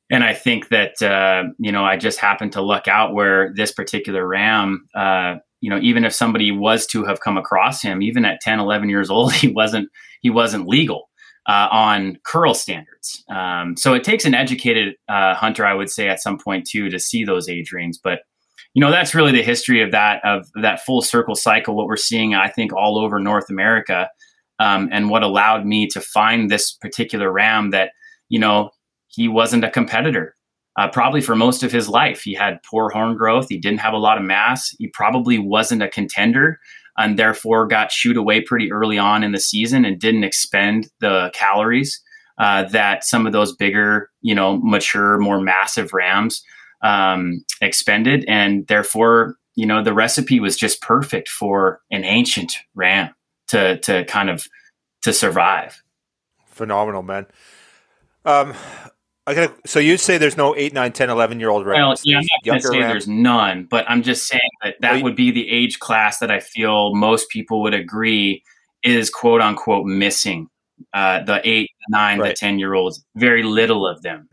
[0.10, 3.72] and I think that, uh, you know, I just happened to luck out where this
[3.72, 8.26] particular ram, uh, you know even if somebody was to have come across him even
[8.26, 9.90] at 10 11 years old he wasn't
[10.22, 11.10] he wasn't legal
[11.48, 16.08] uh, on curl standards um, so it takes an educated uh, hunter i would say
[16.08, 18.20] at some point too to see those age rings but
[18.78, 21.98] you know that's really the history of that of that full circle cycle what we're
[21.98, 24.08] seeing i think all over north america
[24.60, 27.90] um, and what allowed me to find this particular ram that
[28.30, 28.70] you know
[29.08, 30.36] he wasn't a competitor
[30.78, 32.22] uh, probably for most of his life.
[32.22, 33.48] He had poor horn growth.
[33.50, 34.76] He didn't have a lot of mass.
[34.78, 36.60] He probably wasn't a contender
[37.00, 41.32] and therefore got shooed away pretty early on in the season and didn't expend the
[41.34, 42.00] calories
[42.38, 46.44] uh, that some of those bigger, you know, mature, more massive rams
[46.82, 48.26] um, expended.
[48.28, 53.14] And therefore, you know, the recipe was just perfect for an ancient ram
[53.48, 54.46] to, to kind of
[55.04, 55.82] to survive.
[56.48, 57.26] Phenomenal, man.
[58.26, 58.54] Um,
[59.26, 61.78] I gotta, so you'd say there's no 8, 9, 10, 11 year old rams?
[61.80, 62.92] Well, yeah, I'm not say rams?
[62.92, 66.40] there's none, but I'm just saying that that would be the age class that I
[66.40, 68.44] feel most people would agree
[68.84, 70.50] is quote unquote missing.
[70.94, 72.28] Uh, the 8, 9, right.
[72.30, 74.30] the 10 year olds, very little of them.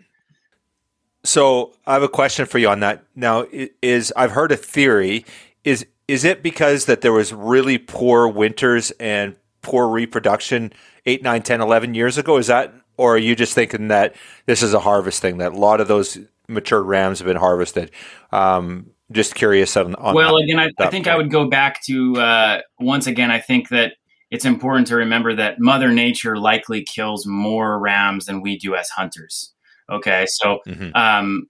[1.24, 3.02] So I have a question for you on that.
[3.16, 3.46] Now,
[3.82, 5.24] is I've heard a theory.
[5.64, 10.70] Is is it because that there was really poor winters and poor reproduction
[11.06, 12.36] 8, 9, 10, 11 years ago?
[12.36, 14.14] Is that or are you just thinking that
[14.46, 17.90] this is a harvest thing that a lot of those mature rams have been harvested?
[18.30, 19.94] Um, just curious on.
[19.96, 21.14] on well, that, again, I, I think point.
[21.14, 23.30] I would go back to uh, once again.
[23.30, 23.94] I think that
[24.30, 28.88] it's important to remember that Mother Nature likely kills more rams than we do as
[28.90, 29.53] hunters.
[29.90, 30.94] Okay, so mm-hmm.
[30.94, 31.46] um,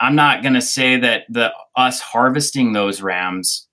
[0.00, 3.66] I'm not going to say that the us harvesting those rams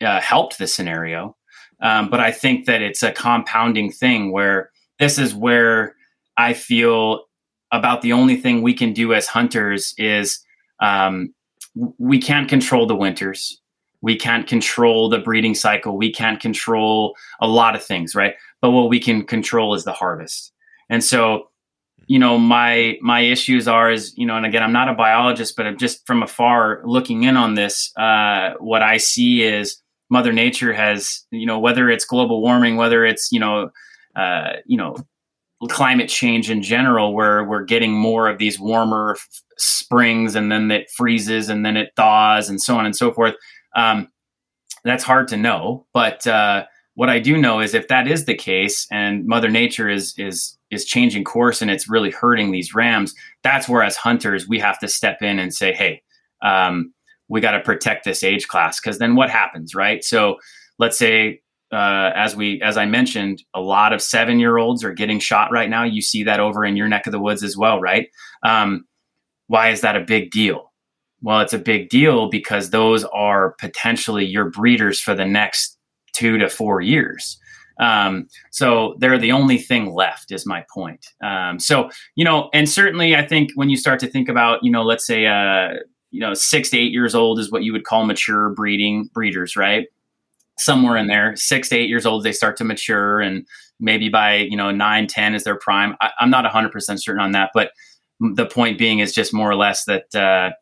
[0.00, 1.36] uh, helped the scenario,
[1.80, 5.94] um, but I think that it's a compounding thing where this is where
[6.36, 7.24] I feel
[7.72, 10.40] about the only thing we can do as hunters is
[10.80, 11.34] um,
[11.98, 13.60] we can't control the winters.
[14.02, 15.96] We can't control the breeding cycle.
[15.96, 18.34] We can't control a lot of things, right?
[18.60, 20.52] But what we can control is the harvest.
[20.88, 21.50] And so,
[22.06, 25.56] you know, my my issues are is, you know, and again, I'm not a biologist,
[25.56, 27.92] but I'm just from afar looking in on this.
[27.96, 33.04] Uh, what I see is Mother Nature has, you know, whether it's global warming, whether
[33.04, 33.70] it's, you know,
[34.14, 34.96] uh, you know,
[35.68, 40.70] climate change in general where we're getting more of these warmer f- springs and then
[40.70, 43.34] it freezes and then it thaws and so on and so forth
[43.74, 44.06] um,
[44.84, 46.64] that's hard to know but uh,
[46.94, 50.55] what i do know is if that is the case and mother nature is is
[50.70, 54.78] is changing course and it's really hurting these rams that's where as hunters we have
[54.78, 56.02] to step in and say hey
[56.42, 56.92] um,
[57.28, 60.04] we got to protect this age class because then what happens, right?
[60.04, 60.36] So
[60.78, 61.40] let's say
[61.72, 65.50] uh, as we as I mentioned, a lot of seven year olds are getting shot
[65.50, 65.82] right now.
[65.82, 68.08] You see that over in your neck of the woods as well, right?
[68.44, 68.84] Um,
[69.48, 70.72] why is that a big deal?
[71.22, 75.76] Well, it's a big deal because those are potentially your breeders for the next
[76.12, 77.38] two to four years.
[77.78, 81.06] Um, so they're the only thing left, is my point.
[81.22, 84.70] Um, so you know, and certainly, I think when you start to think about, you
[84.70, 85.74] know, let's say, uh,
[86.10, 89.56] you know, six to eight years old is what you would call mature breeding breeders,
[89.56, 89.86] right?
[90.58, 93.46] Somewhere in there, six to eight years old, they start to mature, and
[93.78, 95.96] maybe by you know nine, ten is their prime.
[96.00, 97.72] I, am not 100 percent certain on that, but
[98.20, 100.52] the point being is just more or less that uh,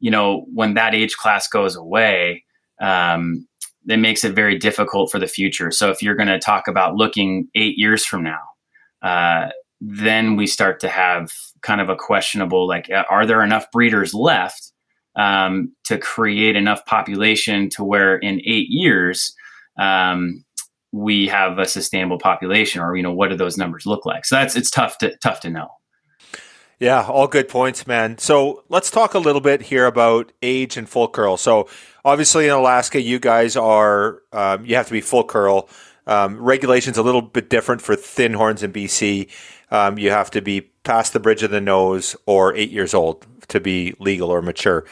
[0.00, 2.44] you know when that age class goes away.
[2.80, 3.46] Um,
[3.86, 5.70] that makes it very difficult for the future.
[5.70, 8.42] So if you're going to talk about looking eight years from now,
[9.02, 11.30] uh, then we start to have
[11.62, 14.72] kind of a questionable like, uh, are there enough breeders left
[15.16, 19.34] um, to create enough population to where in eight years
[19.78, 20.44] um,
[20.92, 24.24] we have a sustainable population, or you know, what do those numbers look like?
[24.24, 25.68] So that's it's tough to tough to know.
[26.80, 28.16] Yeah, all good points, man.
[28.16, 31.36] So let's talk a little bit here about age and full curl.
[31.36, 31.68] So
[32.06, 35.68] obviously in Alaska, you guys are um, you have to be full curl.
[36.06, 39.28] Um, regulations a little bit different for thin horns in BC.
[39.70, 43.26] Um, you have to be past the bridge of the nose or eight years old
[43.48, 44.86] to be legal or mature.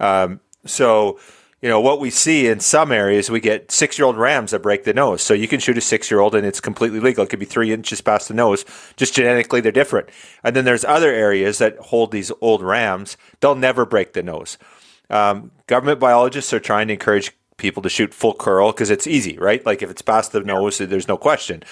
[0.00, 1.20] Um, so
[1.60, 4.62] you know what we see in some areas we get six year old rams that
[4.62, 5.22] break the nose.
[5.22, 7.24] So you can shoot a six year old and it's completely legal.
[7.24, 8.64] It could be three inches past the nose.
[8.96, 10.08] Just genetically they're different.
[10.44, 13.16] And then there's other areas that hold these old rams.
[13.40, 14.56] They'll never break the nose.
[15.10, 19.36] Um, government biologists are trying to encourage people to shoot full curl because it's easy
[19.36, 19.64] right?
[19.66, 21.64] Like if it's past the nose there's no question.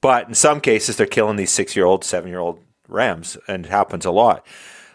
[0.00, 2.58] But in some cases they're killing these six year old seven year old
[2.88, 4.44] rams and it happens a lot.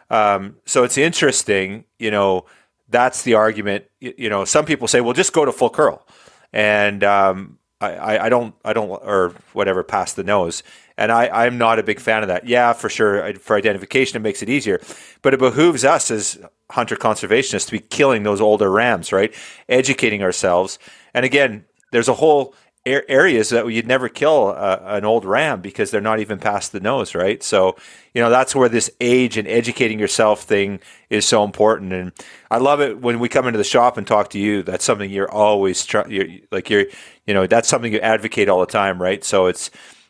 [0.10, 2.46] Um, so it's interesting you know
[2.90, 3.86] that's the argument.
[4.00, 6.06] You know, some people say, well, just go to full curl,
[6.54, 10.64] and um, I, I don't, I don't, or whatever, past the nose.
[10.98, 12.48] And I, I'm not a big fan of that.
[12.48, 14.82] Yeah, for sure, for identification, it makes it easier,
[15.22, 16.40] but it behooves us as
[16.72, 19.34] hunter conservationists to be killing those older rams, right?
[19.70, 20.80] Educating ourselves.
[21.14, 22.56] And again, there's a whole
[22.88, 26.80] areas that you'd never kill a, an old ram because they're not even past the
[26.80, 27.42] nose, right?
[27.44, 27.76] So,
[28.14, 31.94] you know, that's where this age and educating yourself thing is so important.
[31.94, 32.12] And
[32.50, 34.64] I love it when we come into the shop and talk to you.
[34.64, 36.12] That's something you're always trying.
[36.12, 36.86] You're like you're,
[37.26, 39.24] you know, that's something you advocate all the time, right?
[39.24, 39.70] So it's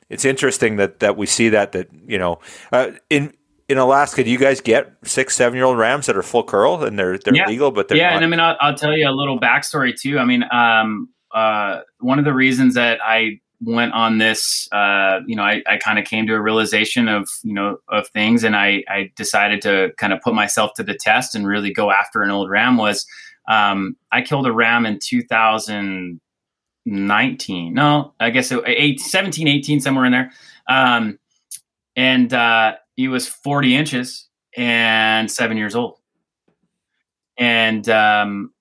[0.10, 2.40] it's interesting that that we see that that you know
[2.72, 3.34] uh, in
[3.70, 6.84] in Alaska, do you guys get six, seven year old rams that are full curl
[6.84, 7.48] and they're they're yeah.
[7.48, 8.12] legal, but they're yeah.
[8.12, 10.20] Not- and I mean, I'll, I'll, tell you a little backstory too.
[10.20, 15.36] I mean, um, uh, one of the reasons that I went on this, uh, you
[15.36, 18.56] know, I, I kind of came to a realization of, you know, of things and
[18.56, 22.22] I, I decided to kind of put myself to the test and really go after
[22.22, 23.08] an old ram was,
[23.48, 27.74] um, I killed a ram in 2019.
[27.74, 30.32] No, I guess it, eight, 17, 18, somewhere in there.
[30.70, 31.18] Um,
[31.96, 35.98] and, uh, he was 40 inches and seven years old.
[37.38, 38.54] And, um,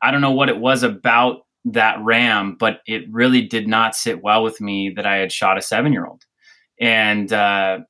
[0.00, 4.22] I don't know what it was about that ram, but it really did not sit
[4.22, 6.24] well with me that I had shot a seven year old.
[6.80, 7.80] And uh,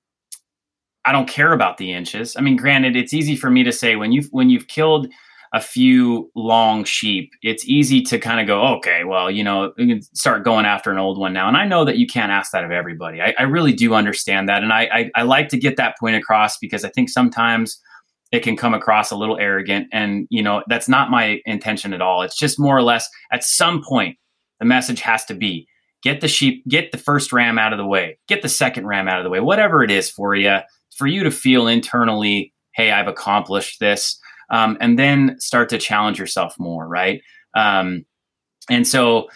[1.04, 2.36] I don't care about the inches.
[2.36, 5.08] I mean, granted, it's easy for me to say when you've when you've killed
[5.54, 9.86] a few long sheep, it's easy to kind of go, okay, well, you know, you
[9.86, 11.48] can start going after an old one now.
[11.48, 13.22] And I know that you can't ask that of everybody.
[13.22, 16.16] I, I really do understand that, and I, I I like to get that point
[16.16, 17.80] across because I think sometimes
[18.32, 22.02] it can come across a little arrogant and you know that's not my intention at
[22.02, 22.22] all.
[22.22, 24.16] It's just more or less at some point
[24.60, 25.66] the message has to be
[26.02, 29.08] get the sheep get the first ram out of the way get the second ram
[29.08, 30.58] out of the way whatever it is for you
[30.96, 34.18] for you to feel internally hey i've accomplished this
[34.50, 37.22] um, and then start to challenge yourself more right?
[37.54, 38.04] Um,
[38.70, 39.28] and so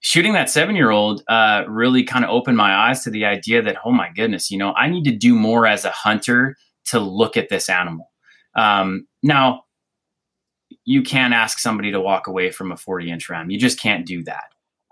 [0.00, 3.62] shooting that seven year old uh, really kind of opened my eyes to the idea
[3.62, 6.98] that oh my goodness you know i need to do more as a hunter to
[6.98, 8.10] look at this animal
[8.54, 9.64] um, now,
[10.84, 13.50] you can't ask somebody to walk away from a 40 inch ram.
[13.50, 14.44] You just can't do that.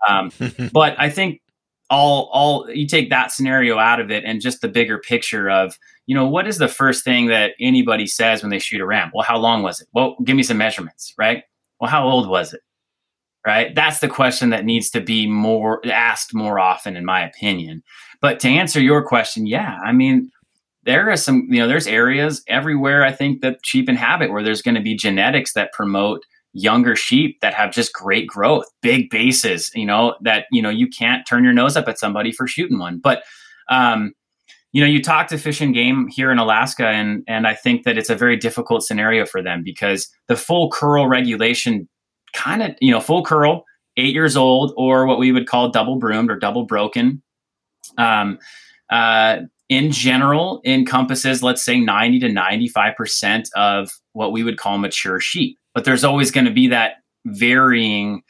[0.07, 0.31] Um,
[0.73, 1.41] but I think
[1.89, 5.77] all all you take that scenario out of it and just the bigger picture of
[6.05, 9.11] you know what is the first thing that anybody says when they shoot a ram?
[9.13, 9.87] Well how long was it?
[9.93, 11.43] Well give me some measurements right?
[11.79, 12.61] Well how old was it?
[13.45, 13.73] Right?
[13.75, 17.83] That's the question that needs to be more asked more often in my opinion.
[18.21, 20.31] But to answer your question yeah i mean
[20.83, 24.61] there are some, you know, there's areas everywhere I think that sheep inhabit where there's
[24.61, 29.71] going to be genetics that promote younger sheep that have just great growth, big bases,
[29.73, 32.79] you know, that, you know, you can't turn your nose up at somebody for shooting
[32.79, 32.99] one.
[32.99, 33.23] But,
[33.69, 34.13] um,
[34.73, 37.83] you know, you talk to Fish and Game here in Alaska, and and I think
[37.83, 41.89] that it's a very difficult scenario for them because the full curl regulation,
[42.33, 43.65] kind of, you know, full curl,
[43.97, 47.21] eight years old, or what we would call double broomed or double broken.
[47.97, 48.39] Um,
[48.89, 49.39] uh,
[49.71, 54.77] in general, encompasses let's say ninety to ninety five percent of what we would call
[54.77, 58.21] mature sheep, but there's always going to be that varying,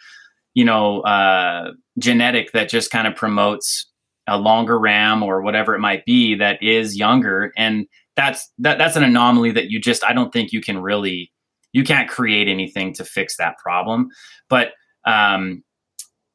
[0.53, 3.87] you know, uh, genetic that just kind of promotes
[4.27, 7.51] a longer ram or whatever it might be that is younger.
[7.57, 11.31] And that's that that's an anomaly that you just I don't think you can really
[11.73, 14.09] you can't create anything to fix that problem.
[14.47, 14.73] But
[15.07, 15.63] um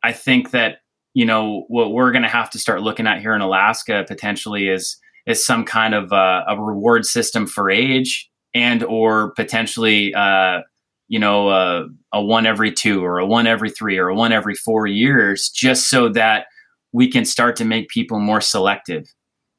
[0.03, 0.79] I think that
[1.17, 4.69] you know what we're going to have to start looking at here in Alaska potentially
[4.69, 10.61] is is some kind of uh, a reward system for age and or potentially uh
[11.09, 14.33] you know uh, a one every two or a one every three or a one
[14.33, 16.47] every four years just so that
[16.93, 19.07] we can start to make people more selective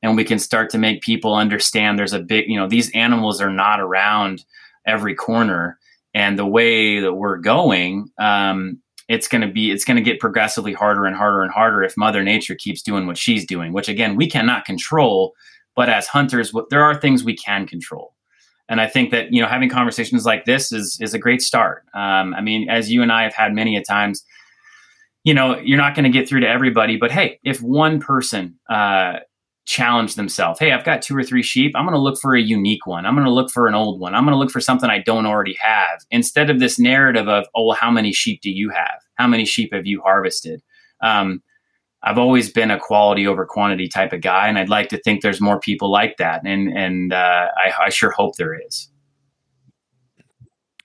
[0.03, 3.41] and we can start to make people understand there's a big you know these animals
[3.41, 4.45] are not around
[4.87, 5.77] every corner.
[6.13, 10.19] And the way that we're going um, it's going to be it's going to get
[10.19, 13.89] progressively harder and harder and harder if mother nature keeps doing what she's doing which
[13.89, 15.33] again we cannot control
[15.75, 18.13] but as hunters there are things we can control.
[18.69, 21.83] And i think that you know having conversations like this is is a great start.
[21.93, 24.23] Um, i mean as you and i have had many a times
[25.27, 28.57] you know, you're not going to get through to everybody, but hey, if one person
[28.69, 29.17] uh,
[29.67, 32.41] challenge themselves, hey, I've got two or three sheep, I'm going to look for a
[32.41, 33.05] unique one.
[33.05, 34.15] I'm going to look for an old one.
[34.15, 37.45] I'm going to look for something I don't already have instead of this narrative of,
[37.53, 39.01] oh, how many sheep do you have?
[39.15, 40.63] How many sheep have you harvested?
[41.03, 41.43] Um,
[42.01, 45.21] I've always been a quality over quantity type of guy, and I'd like to think
[45.21, 48.89] there's more people like that, and and uh, I, I sure hope there is.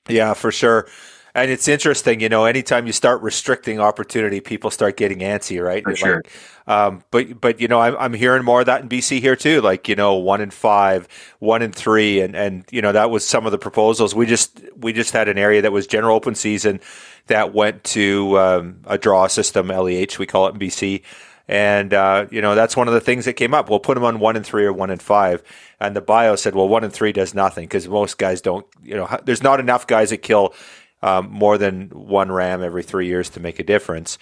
[0.08, 0.88] Yeah, for sure.
[1.34, 5.82] And it's interesting, you know, anytime you start restricting opportunity, people start getting antsy, right?
[5.82, 6.16] For sure.
[6.16, 6.32] Like,
[6.66, 9.62] um, but but you know, I'm, I'm hearing more of that in BC here too.
[9.62, 13.26] Like you know, one in five, one in three, and and you know that was
[13.26, 14.14] some of the proposals.
[14.14, 16.80] We just we just had an area that was general open season
[17.28, 21.02] that went to um, a draw system, LEH we call it in BC.
[21.48, 23.70] And uh, you know that's one of the things that came up.
[23.70, 25.42] We'll put them on one and three or one and five.
[25.80, 28.66] And the bio said, well, one and three does nothing because most guys don't.
[28.82, 30.54] You know, there's not enough guys that kill
[31.02, 34.18] um, more than one ram every three years to make a difference.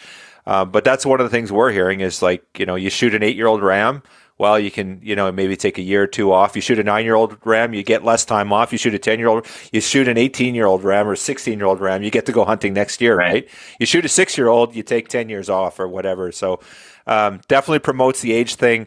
[0.47, 3.15] Um, but that's one of the things we're hearing is like, you know, you shoot
[3.15, 4.03] an eight year old ram.
[4.39, 6.57] Well, you can, you know, maybe take a year or two off.
[6.57, 8.73] You shoot a nine year old ram, you get less time off.
[8.73, 11.59] You shoot a 10 year old, you shoot an 18 year old ram or 16
[11.59, 13.33] year old ram, you get to go hunting next year, right?
[13.33, 13.49] right?
[13.79, 16.33] You shoot a six year old, you take 10 years off or whatever.
[16.33, 16.61] So
[17.07, 18.87] um, definitely promotes the age thing.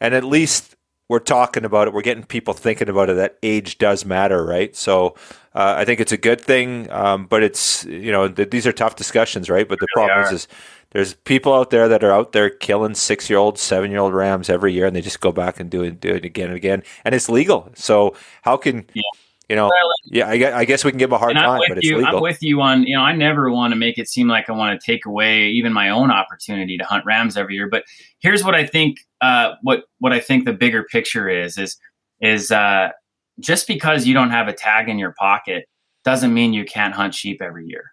[0.00, 0.74] And at least
[1.08, 1.94] we're talking about it.
[1.94, 4.76] We're getting people thinking about it that age does matter, right?
[4.76, 5.16] So
[5.54, 8.72] uh, I think it's a good thing, um, but it's you know th- these are
[8.72, 9.66] tough discussions, right?
[9.66, 10.48] But the really problem is, is
[10.90, 14.12] there's people out there that are out there killing six year old, seven year old
[14.14, 16.56] rams every year, and they just go back and do it, do it again and
[16.56, 17.70] again, and it's legal.
[17.74, 19.02] So how can yeah.
[19.48, 19.70] you know?
[20.04, 22.16] Yeah, I, I, guess we can give them a hard time, but it's you, legal.
[22.16, 24.52] I'm with you on you know I never want to make it seem like I
[24.52, 27.68] want to take away even my own opportunity to hunt rams every year.
[27.68, 27.84] But
[28.20, 31.76] here's what I think uh, what what I think the bigger picture is is
[32.20, 32.90] is uh,
[33.40, 35.64] just because you don't have a tag in your pocket
[36.04, 37.84] doesn't mean you can't hunt sheep every year,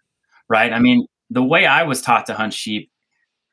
[0.49, 0.71] right?
[0.71, 2.89] I mean, the way I was taught to hunt sheep,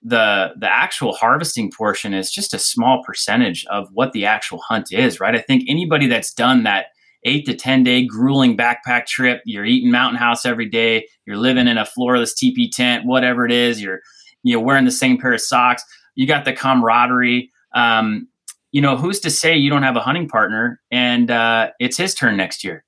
[0.03, 4.93] the the actual harvesting portion is just a small percentage of what the actual hunt
[4.93, 5.35] is, right?
[5.35, 6.87] I think anybody that's done that
[7.25, 11.69] eight to ten day grueling backpack trip, you're eating mountain house every day, you're living
[11.69, 14.01] in a floorless teepee tent, whatever it is, you're
[14.43, 15.85] you know wearing the same pair of socks,
[16.17, 18.29] you got the camaraderie um,
[18.73, 22.15] you know, who's to say you don't have a hunting partner and uh, it's his
[22.15, 22.85] turn next year?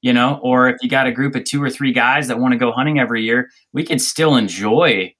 [0.00, 2.52] You know, or if you got a group of two or three guys that want
[2.52, 5.14] to go hunting every year, we can still enjoy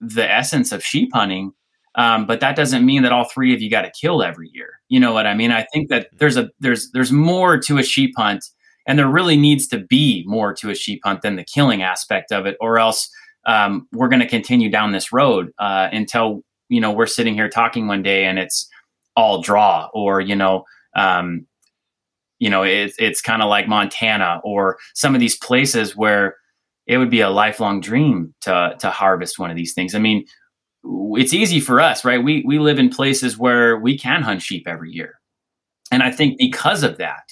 [0.00, 1.52] the essence of sheep hunting.
[1.96, 4.80] Um, but that doesn't mean that all three of you got to kill every year.
[4.88, 5.50] You know what I mean?
[5.50, 8.44] I think that there's a there's there's more to a sheep hunt,
[8.86, 12.32] and there really needs to be more to a sheep hunt than the killing aspect
[12.32, 13.10] of it, or else
[13.46, 17.48] um, we're going to continue down this road uh, until you know we're sitting here
[17.48, 18.68] talking one day and it's
[19.16, 20.64] all draw or you know
[20.96, 21.46] um,
[22.38, 26.36] you know it, it's kind of like montana or some of these places where
[26.86, 29.94] it would be a lifelong dream to to harvest one of these things.
[29.94, 30.24] I mean
[31.18, 32.24] it's easy for us right?
[32.24, 35.20] We we live in places where we can hunt sheep every year.
[35.92, 37.24] And i think because of that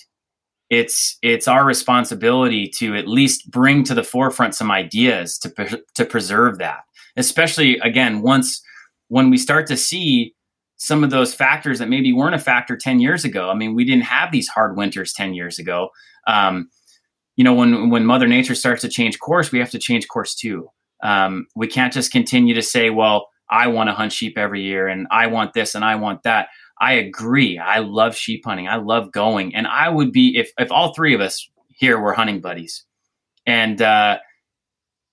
[0.70, 6.04] it's it's our responsibility to at least bring to the forefront some ideas to to
[6.04, 6.80] preserve that
[7.16, 8.62] especially again once
[9.08, 10.34] when we start to see
[10.76, 13.50] some of those factors that maybe weren't a factor 10 years ago.
[13.50, 15.88] I mean, we didn't have these hard winters 10 years ago.
[16.28, 16.68] Um,
[17.36, 20.34] you know, when when Mother Nature starts to change course, we have to change course
[20.34, 20.68] too.
[21.02, 24.88] Um, we can't just continue to say, "Well, I want to hunt sheep every year,
[24.88, 26.48] and I want this and I want that."
[26.80, 27.58] I agree.
[27.58, 28.68] I love sheep hunting.
[28.68, 29.54] I love going.
[29.54, 32.84] And I would be if if all three of us here were hunting buddies
[33.46, 34.18] and uh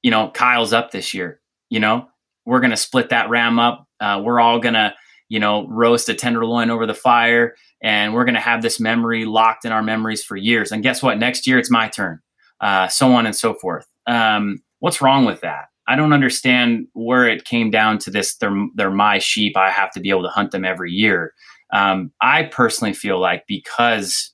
[0.03, 2.07] you know, Kyle's up this year, you know,
[2.45, 3.87] we're going to split that ram up.
[3.99, 4.93] Uh, we're all going to,
[5.29, 9.25] you know, roast a tenderloin over the fire and we're going to have this memory
[9.25, 10.71] locked in our memories for years.
[10.71, 11.17] And guess what?
[11.17, 12.19] Next year it's my turn,
[12.61, 13.87] uh, so on and so forth.
[14.07, 15.65] Um, what's wrong with that?
[15.87, 18.37] I don't understand where it came down to this.
[18.37, 19.55] They're, they're my sheep.
[19.55, 21.33] I have to be able to hunt them every year.
[21.73, 24.31] Um, I personally feel like because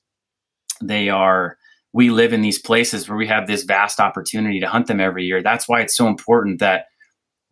[0.82, 1.58] they are,
[1.92, 5.24] we live in these places where we have this vast opportunity to hunt them every
[5.24, 5.42] year.
[5.42, 6.86] That's why it's so important that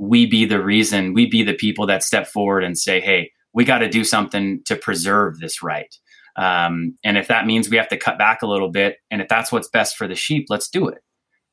[0.00, 3.66] we be the reason, we be the people that step forward and say, hey, we
[3.66, 5.94] got to do something to preserve this right.
[6.36, 9.28] Um, and if that means we have to cut back a little bit, and if
[9.28, 11.02] that's what's best for the sheep, let's do it.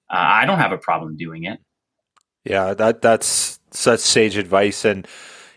[0.09, 1.59] Uh, I don't have a problem doing it.
[2.45, 5.05] Yeah, that that's such sage advice, and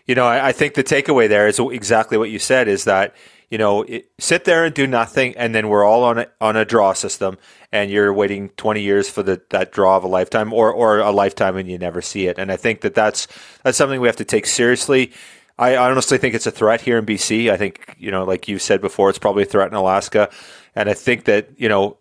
[0.05, 3.15] you know, I, I think the takeaway there is exactly what you said: is that
[3.51, 6.55] you know, it, sit there and do nothing, and then we're all on a, on
[6.55, 7.37] a draw system,
[7.71, 11.11] and you're waiting 20 years for the, that draw of a lifetime, or or a
[11.11, 12.39] lifetime, and you never see it.
[12.39, 13.27] And I think that that's
[13.63, 15.11] that's something we have to take seriously.
[15.59, 17.51] I honestly think it's a threat here in BC.
[17.51, 20.29] I think you know, like you said before, it's probably a threat in Alaska,
[20.73, 21.97] and I think that you know.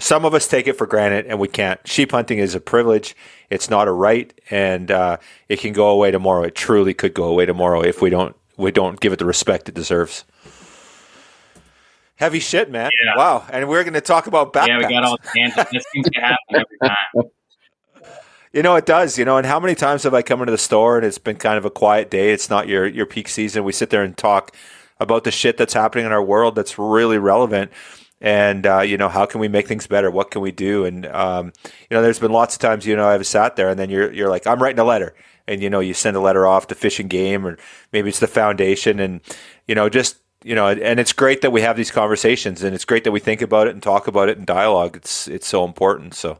[0.00, 1.78] Some of us take it for granted, and we can't.
[1.86, 3.14] Sheep hunting is a privilege;
[3.48, 6.42] it's not a right, and uh, it can go away tomorrow.
[6.42, 9.68] It truly could go away tomorrow if we don't we don't give it the respect
[9.68, 10.24] it deserves.
[12.16, 12.90] Heavy shit, man.
[13.04, 13.16] Yeah.
[13.16, 13.46] Wow.
[13.50, 14.68] And we're going to talk about backpacks.
[14.68, 15.70] Yeah, we got all the tangents.
[15.72, 17.30] This seems to happen every time.
[18.54, 19.18] You know, it does.
[19.18, 21.34] You know, and how many times have I come into the store and it's been
[21.34, 22.30] kind of a quiet day?
[22.30, 23.64] It's not your your peak season.
[23.64, 24.54] We sit there and talk
[25.00, 27.72] about the shit that's happening in our world that's really relevant.
[28.20, 30.08] And uh, you know, how can we make things better?
[30.08, 30.84] What can we do?
[30.84, 31.52] And um,
[31.90, 34.12] you know, there's been lots of times you know I've sat there and then you're
[34.12, 35.16] you're like, I'm writing a letter,
[35.48, 37.58] and you know, you send a letter off to Fish and Game or
[37.92, 39.20] maybe it's the foundation, and
[39.66, 42.84] you know, just you know, and it's great that we have these conversations, and it's
[42.84, 44.94] great that we think about it and talk about it in dialogue.
[44.94, 46.14] It's it's so important.
[46.14, 46.38] So,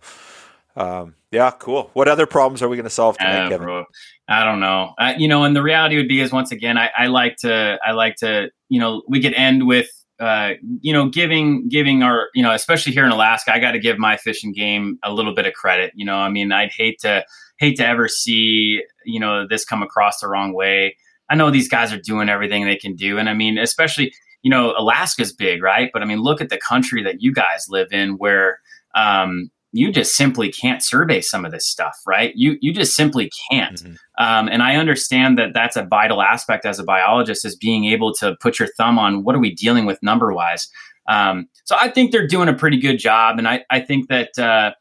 [0.76, 1.90] um, yeah, cool.
[1.94, 3.66] What other problems are we going to solve tonight, uh, Kevin?
[3.66, 3.84] Bro,
[4.28, 4.92] I don't know.
[4.98, 7.78] Uh, you know, and the reality would be is once again, I, I like to
[7.84, 9.88] I like to you know we could end with
[10.20, 13.80] uh, you know, giving giving our, you know, especially here in Alaska, I got to
[13.80, 15.92] give my Fish and Game a little bit of credit.
[15.94, 17.24] You know, I mean, I'd hate to
[17.59, 20.96] hate to ever see you know this come across the wrong way.
[21.30, 23.18] I know these guys are doing everything they can do.
[23.18, 24.12] And I mean, especially,
[24.42, 25.90] you know, Alaska's big, right?
[25.92, 28.60] But I mean, look at the country that you guys live in where
[28.94, 32.32] um, you just simply can't survey some of this stuff, right?
[32.36, 33.82] You you just simply can't.
[33.82, 34.24] Mm-hmm.
[34.24, 38.14] Um, and I understand that that's a vital aspect as a biologist is being able
[38.14, 40.68] to put your thumb on what are we dealing with number wise.
[41.08, 44.38] Um, so I think they're doing a pretty good job, and I I think that
[44.38, 44.72] uh,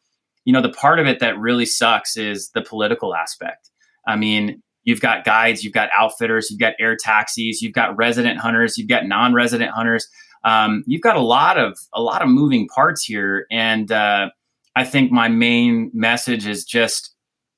[0.46, 3.70] you know the part of it that really sucks is the political aspect.
[4.06, 8.40] I mean, You've got guides, you've got outfitters, you've got air taxis, you've got resident
[8.40, 10.08] hunters, you've got non-resident hunters.
[10.44, 14.30] Um, you've got a lot of a lot of moving parts here, and uh,
[14.76, 17.14] I think my main message is just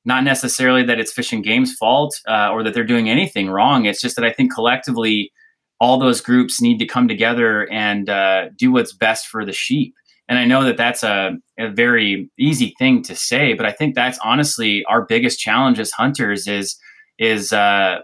[0.05, 3.85] not necessarily that it's Fish and Game's fault uh, or that they're doing anything wrong.
[3.85, 5.31] It's just that I think collectively,
[5.79, 9.95] all those groups need to come together and uh, do what's best for the sheep.
[10.27, 13.95] And I know that that's a, a very easy thing to say, but I think
[13.95, 16.77] that's honestly our biggest challenge as hunters is
[17.17, 17.99] is uh,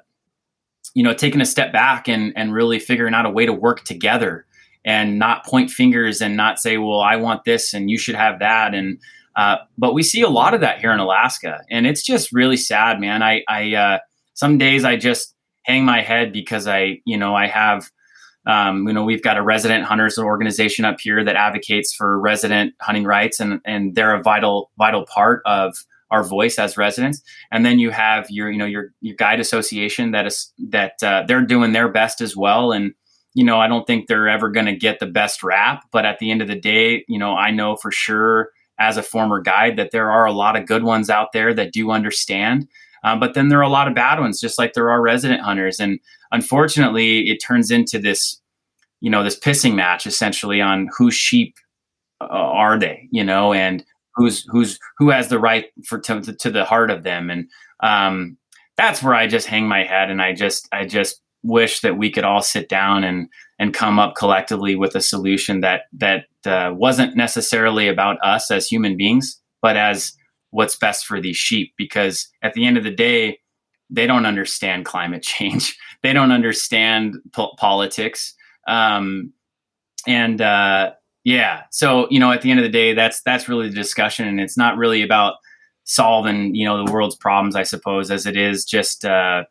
[0.94, 3.84] you know taking a step back and and really figuring out a way to work
[3.84, 4.46] together
[4.84, 8.40] and not point fingers and not say well i want this and you should have
[8.40, 8.74] that.
[8.74, 9.00] And
[9.36, 12.58] uh, but we see a lot of that here in alaska and it's just really
[12.58, 13.24] sad man.
[13.24, 14.00] I i uh,
[14.34, 17.90] some days i just hang my head because i you know i have
[18.48, 22.74] um, you know we've got a resident hunters organization up here that advocates for resident
[22.82, 25.76] hunting rights and and they're a vital vital part of
[26.12, 27.22] our voice as residents.
[27.52, 31.24] And then you have your you know your your guide association that is that uh,
[31.28, 32.72] they're doing their best as well.
[32.72, 32.94] And
[33.34, 36.20] you know i don't think they're ever going to get the best rap but at
[36.20, 38.50] the end of the day you know i know for sure
[38.82, 41.72] as a former guide that there are a lot of good ones out there that
[41.72, 42.68] do understand.
[43.04, 45.42] Um, but then there are a lot of bad ones just like there are resident
[45.42, 45.80] hunters.
[45.80, 46.00] And
[46.32, 48.40] unfortunately it turns into this
[49.00, 51.56] you know this pissing match essentially on whose sheep
[52.22, 53.54] uh, are they you know?
[53.54, 53.86] And
[54.16, 57.30] who's who's who has the right for to, to the heart of them.
[57.30, 57.50] And
[57.82, 58.38] um,
[58.78, 62.10] that's where i just hang my head and i just i just wish that we
[62.10, 63.28] could all sit down and
[63.60, 68.66] and come up collectively with a solution that that uh, wasn't necessarily about us as
[68.66, 70.14] human beings but as
[70.52, 71.74] what's best for these sheep.
[71.78, 73.40] Because at the end of the day
[73.90, 75.78] they don't understand climate change.
[76.04, 78.34] They don't understand po- politics.
[78.68, 79.34] Um,
[80.08, 80.92] and uh,
[81.24, 81.64] yeah.
[81.72, 84.40] So, you know, at the end of the day, that's that's really the discussion and
[84.40, 85.36] it's not really about
[85.84, 89.44] solving, you know, the world's problems, I suppose, as it is just uh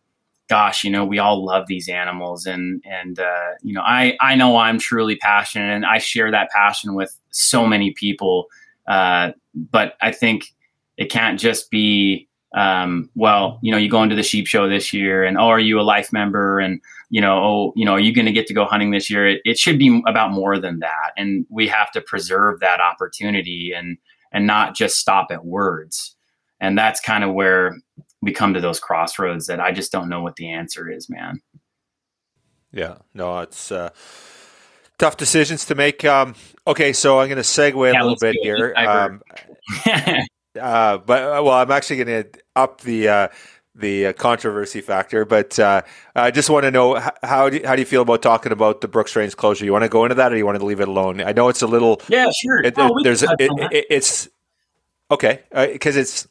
[0.50, 4.34] gosh, you know, we all love these animals, and and uh, you know, I I
[4.34, 8.46] know I'm truly passionate, and I share that passion with so many people.
[8.86, 10.52] Uh, but I think
[10.96, 14.92] it can't just be um, well, you know, you go into the sheep show this
[14.92, 16.58] year, and oh, are you a life member?
[16.58, 19.08] And you know, oh, you know, are you going to get to go hunting this
[19.08, 19.28] year?
[19.28, 23.72] It, it should be about more than that, and we have to preserve that opportunity
[23.74, 23.98] and
[24.32, 26.16] and not just stop at words.
[26.60, 27.76] And that's kind of where
[28.20, 31.40] we come to those crossroads that I just don't know what the answer is, man.
[32.72, 33.90] Yeah, no, it's uh,
[34.98, 36.04] tough decisions to make.
[36.04, 36.34] Um,
[36.66, 38.74] okay, so I'm going to segue yeah, a little bit here.
[38.76, 39.22] Um,
[40.58, 43.28] uh, but uh, well, I'm actually going to up the uh,
[43.74, 45.82] the uh, controversy factor, but uh,
[46.14, 48.80] I just want to know how do you, how do you feel about talking about
[48.80, 49.64] the Brooks Range closure?
[49.64, 51.20] You want to go into that, or you want to leave it alone?
[51.20, 52.62] I know it's a little yeah, sure.
[52.62, 54.28] It, oh, there's it, it, it's
[55.10, 56.28] okay because it's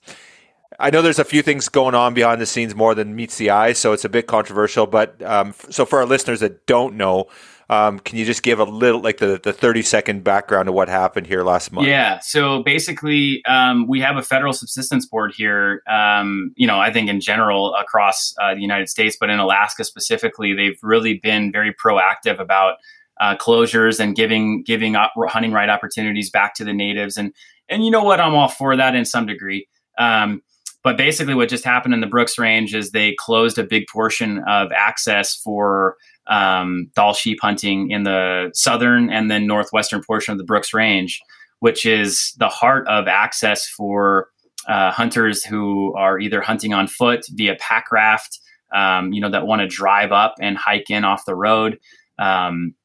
[0.80, 3.50] I know there's a few things going on behind the scenes more than meets the
[3.50, 4.88] eye, so it's a bit controversial.
[4.88, 7.28] But um, so for our listeners that don't know,
[7.70, 10.90] um, can you just give a little, like the, the 30 second background of what
[10.90, 11.88] happened here last month?
[11.88, 12.20] Yeah.
[12.20, 15.84] So basically, um, we have a federal subsistence board here.
[15.88, 19.84] Um, you know, I think in general across uh, the United States, but in Alaska
[19.84, 22.78] specifically, they've really been very proactive about
[23.20, 27.18] uh, closures and giving giving hunting right opportunities back to the natives.
[27.18, 27.34] And
[27.68, 29.68] and you know what, I'm all for that in some degree.
[30.00, 30.42] Um,
[30.84, 34.40] but basically, what just happened in the Brooks Range is they closed a big portion
[34.48, 35.98] of access for
[36.30, 41.20] um, sheep hunting in the southern and then northwestern portion of the Brooks Range,
[41.60, 44.30] which is the heart of access for
[44.68, 48.40] uh, hunters who are either hunting on foot via pack raft,
[48.74, 51.80] um, you know, that want to drive up and hike in off the road.
[52.20, 52.76] Um,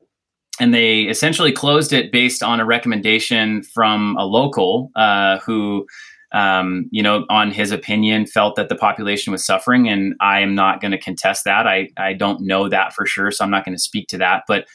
[0.61, 5.85] and they essentially closed it based on a recommendation from a local uh, who
[6.35, 10.55] um, you know, on his opinion, felt that the population was suffering, and I am
[10.55, 11.67] not going to contest that.
[11.67, 14.43] I I don't know that for sure, so I'm not going to speak to that.
[14.49, 14.67] But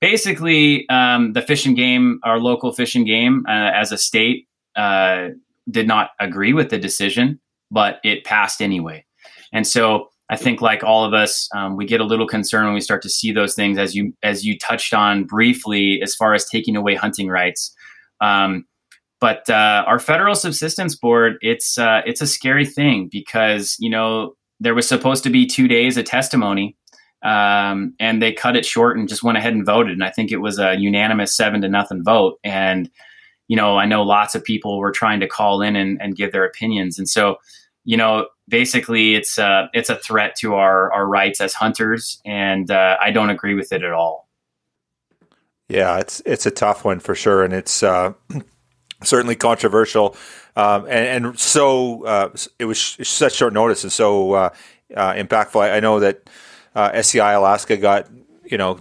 [0.00, 4.48] basically, um, the Fish and Game, our local Fish and Game, uh, as a state,
[4.74, 5.28] uh,
[5.70, 7.40] did not agree with the decision,
[7.70, 9.04] but it passed anyway.
[9.52, 12.74] And so I think, like all of us, um, we get a little concerned when
[12.74, 16.34] we start to see those things, as you as you touched on briefly, as far
[16.34, 17.72] as taking away hunting rights.
[18.20, 18.64] Um,
[19.20, 24.34] but uh, our federal subsistence board, it's uh, it's a scary thing because you know
[24.60, 26.76] there was supposed to be two days of testimony,
[27.22, 29.92] um, and they cut it short and just went ahead and voted.
[29.92, 32.38] And I think it was a unanimous seven to nothing vote.
[32.44, 32.90] And
[33.48, 36.32] you know, I know lots of people were trying to call in and, and give
[36.32, 37.38] their opinions, and so
[37.86, 42.70] you know, basically, it's uh, it's a threat to our our rights as hunters, and
[42.70, 44.28] uh, I don't agree with it at all.
[45.68, 48.12] Yeah, it's it's a tough one for sure, and it's uh,
[49.02, 50.16] certainly controversial,
[50.56, 54.50] um, and, and, so uh, it was such short notice and so uh,
[54.94, 55.60] uh, impactful.
[55.60, 56.30] I, I, know that
[56.74, 58.08] uh, SCI Alaska got
[58.44, 58.80] you know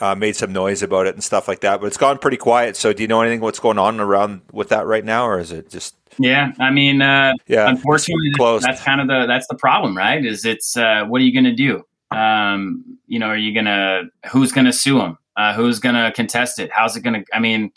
[0.00, 2.76] uh, made some noise about it and stuff like that, but it's gone pretty quiet.
[2.76, 5.52] So, do you know anything what's going on around with that right now, or is
[5.52, 5.96] it just?
[6.18, 10.24] Yeah, I mean, uh, yeah, unfortunately, that's, that's kind of the that's the problem, right?
[10.24, 11.82] Is it's what are you going to do?
[12.10, 15.16] Um, you know, are you gonna who's gonna sue them?
[15.56, 16.70] who's gonna contest it?
[16.70, 17.24] How's it gonna?
[17.32, 17.72] I mean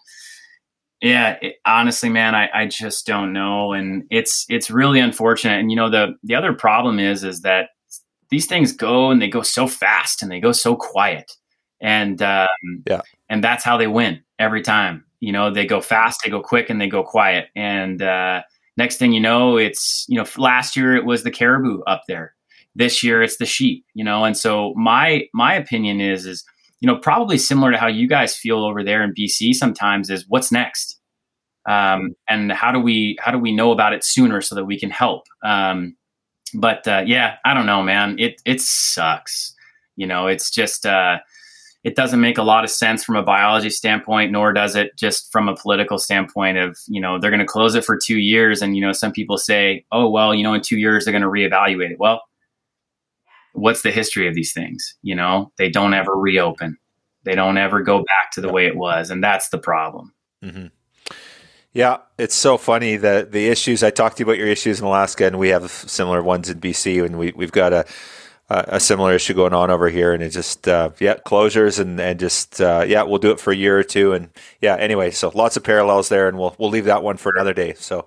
[1.04, 5.60] yeah, it, honestly, man, I, I just don't know, and it's it's really unfortunate.
[5.60, 7.72] And you know, the the other problem is is that
[8.30, 11.34] these things go and they go so fast and they go so quiet,
[11.82, 12.48] and um,
[12.88, 15.04] yeah, and that's how they win every time.
[15.20, 17.50] You know, they go fast, they go quick, and they go quiet.
[17.54, 18.44] And uh,
[18.78, 22.34] next thing you know, it's you know, last year it was the caribou up there.
[22.76, 23.86] This year it's the sheep.
[23.94, 26.46] You know, and so my my opinion is is
[26.84, 30.26] you know, probably similar to how you guys feel over there in BC sometimes is
[30.28, 31.00] what's next?
[31.66, 34.78] Um, and how do we how do we know about it sooner so that we
[34.78, 35.24] can help?
[35.46, 35.96] Um,
[36.54, 38.20] but uh, yeah, I don't know, man.
[38.20, 39.56] It it sucks.
[39.96, 41.20] You know, it's just uh,
[41.86, 45.32] it doesn't make a lot of sense from a biology standpoint, nor does it just
[45.32, 46.58] from a political standpoint.
[46.58, 49.14] Of you know, they're going to close it for two years, and you know, some
[49.14, 51.98] people say, oh well, you know, in two years they're going to reevaluate it.
[51.98, 52.24] Well,
[53.54, 54.96] what's the history of these things?
[55.02, 56.78] You know, they don't ever reopen.
[57.24, 60.14] They don't ever go back to the way it was, and that's the problem.
[60.44, 60.68] Mm-hmm.
[61.72, 64.86] Yeah, it's so funny that the issues I talked to you about your issues in
[64.86, 67.86] Alaska, and we have similar ones in BC, and we we've got a
[68.50, 72.20] a similar issue going on over here, and it just uh, yeah closures and and
[72.20, 74.30] just uh, yeah we'll do it for a year or two, and
[74.62, 77.54] yeah anyway, so lots of parallels there, and we'll we'll leave that one for another
[77.54, 77.74] day.
[77.74, 78.06] So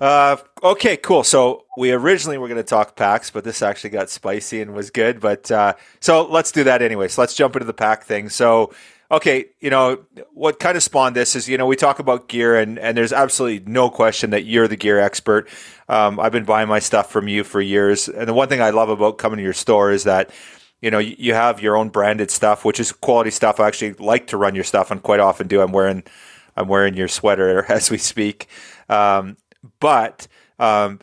[0.00, 1.22] Uh, okay, cool.
[1.22, 4.90] So we originally were going to talk packs, but this actually got spicy and was
[4.90, 5.20] good.
[5.20, 7.08] But uh, so let's do that anyway.
[7.08, 8.30] So let's jump into the pack thing.
[8.30, 8.72] So,
[9.10, 9.98] okay, you know
[10.32, 13.12] what kind of spawned this is you know we talk about gear and and there's
[13.12, 15.48] absolutely no question that you're the gear expert.
[15.88, 18.70] Um, I've been buying my stuff from you for years, and the one thing I
[18.70, 20.30] love about coming to your store is that
[20.80, 23.60] you know you have your own branded stuff, which is quality stuff.
[23.60, 25.60] I actually like to run your stuff, and quite often do.
[25.60, 26.04] I'm wearing
[26.56, 28.48] I'm wearing your sweater as we speak.
[28.88, 29.36] Um,
[29.78, 30.26] but
[30.58, 31.00] um,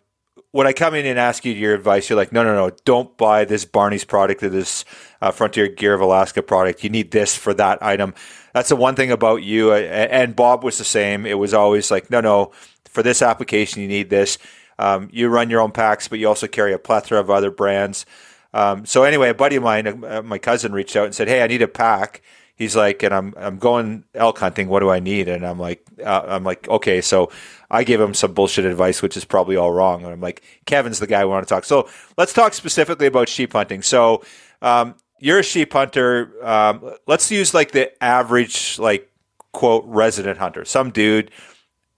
[0.52, 3.16] when I come in and ask you your advice, you're like, no, no, no, don't
[3.18, 4.86] buy this Barney's product or this
[5.22, 6.84] uh, Frontier Gear of Alaska product.
[6.84, 8.14] You need this for that item.
[8.54, 9.74] That's the one thing about you.
[9.74, 11.26] And Bob was the same.
[11.26, 12.52] It was always like, no, no,
[12.86, 14.38] for this application, you need this.
[14.80, 18.06] Um, you run your own packs, but you also carry a plethora of other brands.
[18.54, 21.44] Um, so anyway, a buddy of mine, uh, my cousin, reached out and said, "Hey,
[21.44, 22.22] I need a pack."
[22.58, 24.68] He's like, and I'm I'm going elk hunting.
[24.68, 25.28] What do I need?
[25.28, 27.02] And I'm like, uh, I'm like, okay.
[27.02, 27.32] So
[27.70, 30.04] I gave him some bullshit advice, which is probably all wrong.
[30.04, 31.66] And I'm like, Kevin's the guy we want to talk.
[31.66, 31.88] So
[32.18, 33.84] let's talk specifically about sheep hunting.
[33.84, 34.24] So
[34.64, 36.34] um, you're a sheep hunter.
[36.44, 39.12] Um, let's use like the average, like
[39.52, 40.66] quote, resident hunter.
[40.66, 41.30] Some dude,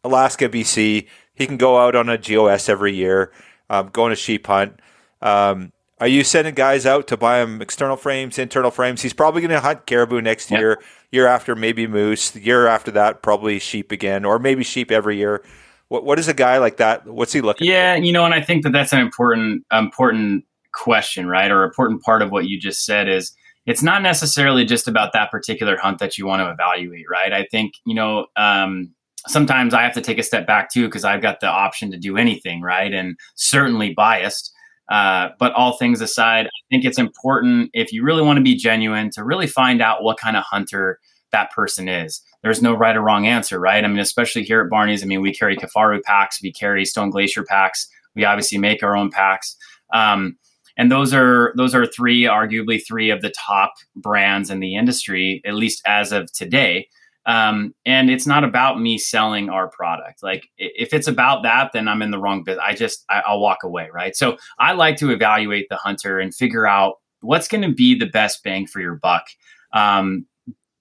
[0.04, 1.08] Alaska, BC.
[1.36, 3.32] He can go out on a GOS every year,
[3.70, 4.82] um, a sheep hunt.
[5.22, 9.02] Um, are you sending guys out to buy him external frames, internal frames?
[9.02, 10.60] He's probably going to hunt caribou next yep.
[10.60, 10.82] year.
[11.12, 12.32] Year after, maybe moose.
[12.32, 15.44] The year after that, probably sheep again, or maybe sheep every year.
[15.90, 17.06] What What is a guy like that?
[17.08, 17.68] What's he looking?
[17.68, 18.04] Yeah, for?
[18.04, 21.50] you know, and I think that that's an important important question, right?
[21.50, 23.34] Or important part of what you just said is
[23.66, 27.34] it's not necessarily just about that particular hunt that you want to evaluate, right?
[27.34, 28.28] I think you know.
[28.36, 28.94] Um,
[29.28, 31.98] sometimes I have to take a step back too because I've got the option to
[31.98, 32.94] do anything, right?
[32.94, 34.54] And certainly biased.
[34.90, 38.56] Uh, but all things aside, I think it's important if you really want to be
[38.56, 41.00] genuine to really find out what kind of hunter
[41.32, 42.22] that person is.
[42.42, 43.84] There's no right or wrong answer, right?
[43.84, 47.12] I mean, especially here at Barney's, I mean, we carry Kifaru packs, we carry Stone
[47.12, 49.56] Glacier packs, we obviously make our own packs.
[49.94, 50.38] Um,
[50.78, 55.42] and those are those are three, arguably three of the top brands in the industry,
[55.46, 56.88] at least as of today.
[57.30, 60.24] Um, and it's not about me selling our product.
[60.24, 62.66] Like if it's about that, then I'm in the wrong business.
[62.68, 64.16] I just I, will walk away, right?
[64.16, 68.08] So I like to evaluate the hunter and figure out what's going to be the
[68.08, 69.26] best bang for your buck,
[69.74, 70.26] um,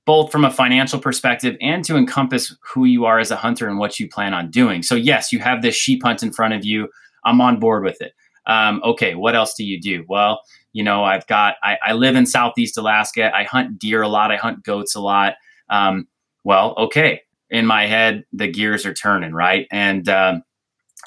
[0.06, 3.78] both from a financial perspective and to encompass who you are as a hunter and
[3.78, 4.82] what you plan on doing.
[4.82, 6.88] So yes, you have this sheep hunt in front of you.
[7.26, 8.12] I'm on board with it.
[8.46, 10.06] Um, okay, what else do you do?
[10.08, 10.40] Well,
[10.72, 13.30] you know, I've got I, I live in Southeast Alaska.
[13.36, 14.32] I hunt deer a lot.
[14.32, 15.34] I hunt goats a lot.
[15.68, 16.06] Um,
[16.48, 17.20] well, okay,
[17.50, 19.66] in my head, the gears are turning, right?
[19.70, 20.42] And um,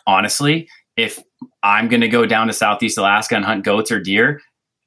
[0.05, 1.19] honestly, if
[1.63, 4.39] I'm going to go down to Southeast Alaska and hunt goats or deer,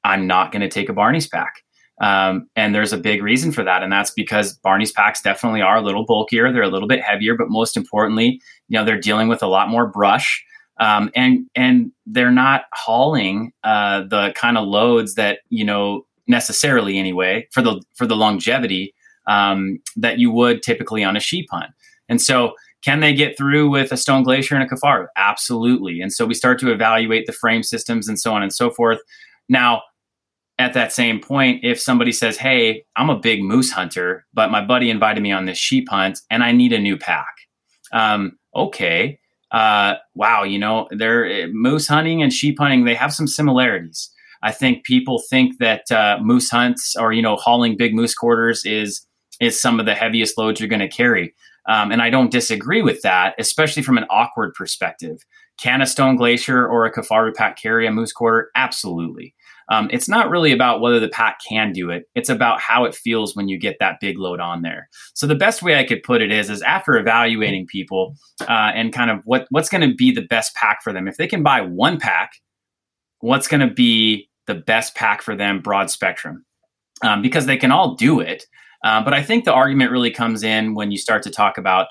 [0.05, 1.55] I'm not going to take a Barney's pack.
[1.99, 3.83] Um, and there's a big reason for that.
[3.83, 6.53] And that's because Barney's packs definitely are a little bulkier.
[6.53, 8.39] They're a little bit heavier, but most importantly,
[8.69, 10.41] you know, they're dealing with a lot more brush.
[10.79, 16.97] Um, and and they're not hauling uh, the kind of loads that you know necessarily
[16.97, 18.94] anyway for the for the longevity
[19.27, 21.71] um, that you would typically on a sheep hunt.
[22.09, 22.53] And so,
[22.83, 25.07] can they get through with a Stone Glacier and a Kifaru?
[25.17, 26.01] Absolutely.
[26.01, 28.99] And so we start to evaluate the frame systems and so on and so forth.
[29.49, 29.81] Now,
[30.59, 34.63] at that same point, if somebody says, Hey, I'm a big moose hunter, but my
[34.63, 37.33] buddy invited me on this sheep hunt and I need a new pack.
[37.91, 39.19] Um, okay.
[39.51, 44.11] Uh, wow, you know, they're moose hunting and sheep hunting, they have some similarities.
[44.43, 48.63] I think people think that uh, moose hunts or, you know, hauling big moose quarters
[48.63, 49.05] is
[49.39, 51.33] is some of the heaviest loads you're going to carry.
[51.67, 55.25] Um, and I don't disagree with that, especially from an awkward perspective.
[55.57, 58.51] Can a Stone Glacier or a Kifaru pack carry a moose quarter?
[58.55, 59.33] Absolutely.
[59.69, 62.07] Um, it's not really about whether the pack can do it.
[62.13, 64.89] It's about how it feels when you get that big load on there.
[65.15, 68.93] So the best way I could put it is, is after evaluating people uh, and
[68.93, 71.07] kind of what what's going to be the best pack for them.
[71.07, 72.33] If they can buy one pack,
[73.21, 76.45] what's going to be the best pack for them, broad spectrum?
[77.01, 78.45] Um, because they can all do it.
[78.85, 81.87] Uh, but I think the argument really comes in when you start to talk about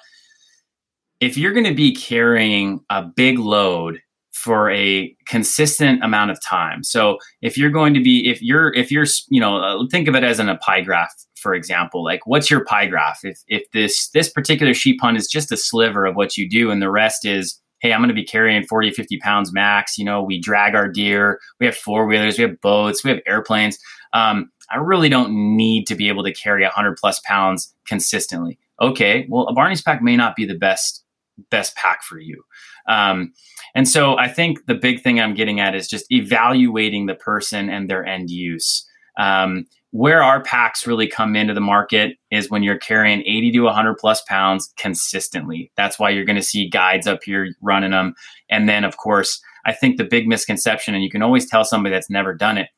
[1.20, 4.00] if you're going to be carrying a big load
[4.32, 6.82] for a consistent amount of time.
[6.82, 10.14] So if you're going to be, if you're, if you're, you know, uh, think of
[10.14, 11.12] it as in a pie graph,
[11.44, 12.02] for example.
[12.02, 13.20] Like, what's your pie graph?
[13.22, 16.70] If if this this particular sheep hunt is just a sliver of what you do,
[16.70, 19.98] and the rest is hey, I'm going to be carrying 40, 50 pounds max.
[19.98, 23.20] You know, we drag our deer, we have four wheelers, we have boats, we have
[23.26, 23.78] airplanes.
[24.14, 28.58] Um, I really don't need to be able to carry 100 plus pounds consistently.
[28.80, 31.04] Okay, well, a Barney's pack may not be the best
[31.50, 32.42] best pack for you.
[32.88, 33.32] Um,
[33.74, 37.68] and so I think the big thing I'm getting at is just evaluating the person
[37.68, 38.86] and their end use.
[39.18, 43.60] Um, where our packs really come into the market is when you're carrying 80 to
[43.60, 45.70] 100 plus pounds consistently.
[45.76, 48.16] That's why you're going to see guides up here running them.
[48.50, 51.94] And then, of course, I think the big misconception, and you can always tell somebody
[51.94, 52.70] that's never done it,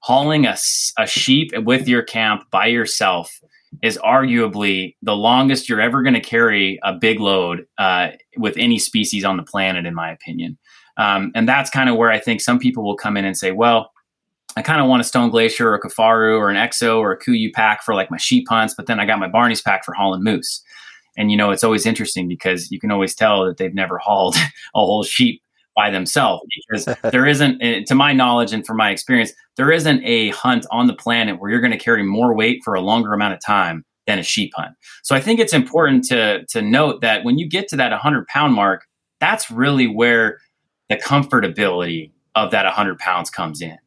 [0.00, 0.56] hauling a,
[0.98, 3.40] a sheep with your camp by yourself
[3.82, 8.78] is arguably the longest you're ever going to carry a big load uh, with any
[8.78, 10.58] species on the planet, in my opinion.
[10.96, 13.52] Um, and that's kind of where I think some people will come in and say,
[13.52, 13.92] well,
[14.56, 17.18] I kind of want a Stone Glacier or a Kifaru or an Exo or a
[17.18, 19.94] Kuiu pack for like my sheep hunts, but then I got my Barney's pack for
[19.94, 20.62] hauling moose.
[21.16, 24.34] And you know, it's always interesting because you can always tell that they've never hauled
[24.74, 25.42] a whole sheep
[25.76, 30.02] by themselves because there isn't, eh, to my knowledge and from my experience, there isn't
[30.04, 33.12] a hunt on the planet where you're going to carry more weight for a longer
[33.12, 34.74] amount of time than a sheep hunt.
[35.02, 38.26] So I think it's important to to note that when you get to that 100
[38.26, 38.86] pound mark,
[39.20, 40.38] that's really where
[40.88, 43.78] the comfortability of that 100 pounds comes in.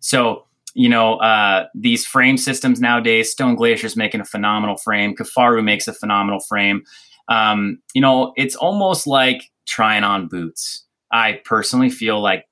[0.00, 5.14] So you know uh, these frame systems nowadays, Stone Glacier's making a phenomenal frame.
[5.14, 6.84] Kifaru makes a phenomenal frame.
[7.28, 10.84] Um, you know, it's almost like trying on boots.
[11.12, 12.46] I personally feel like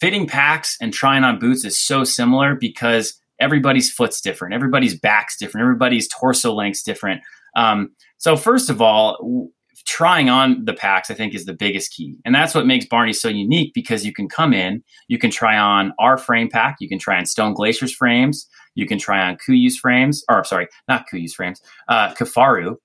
[0.00, 5.36] fitting packs and trying on boots is so similar because everybody's foot's different, everybody's back's
[5.36, 7.20] different, everybody's torso length's different.
[7.56, 9.50] Um, so first of all,
[9.86, 13.12] trying on the packs, I think, is the biggest key, and that's what makes Barney
[13.12, 16.88] so unique because you can come in, you can try on our frame pack, you
[16.88, 21.06] can try on Stone Glacier's frames, you can try on Kuiu's frames, or sorry, not
[21.12, 22.76] Kuiu's frames, uh, Kifaru.